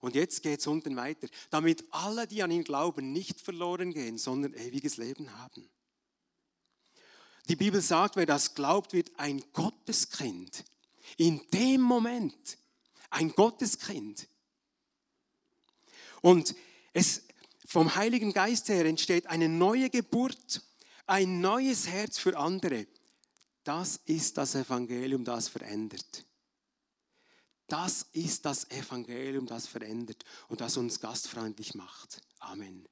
Und 0.00 0.14
jetzt 0.14 0.42
geht 0.42 0.60
es 0.60 0.66
unten 0.66 0.96
weiter, 0.96 1.28
damit 1.50 1.84
alle, 1.90 2.26
die 2.26 2.42
an 2.42 2.50
ihn 2.50 2.64
glauben, 2.64 3.12
nicht 3.12 3.38
verloren 3.38 3.92
gehen, 3.92 4.16
sondern 4.16 4.54
ewiges 4.54 4.96
Leben 4.96 5.30
haben. 5.38 5.68
Die 7.48 7.56
Bibel 7.56 7.82
sagt, 7.82 8.16
wer 8.16 8.24
das 8.24 8.54
glaubt, 8.54 8.94
wird 8.94 9.10
ein 9.18 9.44
Gotteskind. 9.52 10.64
In 11.18 11.46
dem 11.50 11.82
Moment 11.82 12.56
ein 13.10 13.30
Gotteskind. 13.32 14.26
Und 16.22 16.54
es, 16.94 17.24
vom 17.70 17.94
Heiligen 17.94 18.32
Geist 18.32 18.68
her 18.68 18.84
entsteht 18.84 19.28
eine 19.28 19.48
neue 19.48 19.90
Geburt, 19.90 20.60
ein 21.06 21.40
neues 21.40 21.86
Herz 21.86 22.18
für 22.18 22.36
andere. 22.36 22.88
Das 23.62 24.00
ist 24.06 24.38
das 24.38 24.56
Evangelium, 24.56 25.24
das 25.24 25.46
verändert. 25.46 26.26
Das 27.68 28.02
ist 28.10 28.44
das 28.44 28.68
Evangelium, 28.72 29.46
das 29.46 29.68
verändert 29.68 30.24
und 30.48 30.60
das 30.60 30.76
uns 30.76 30.98
gastfreundlich 30.98 31.74
macht. 31.76 32.20
Amen. 32.40 32.88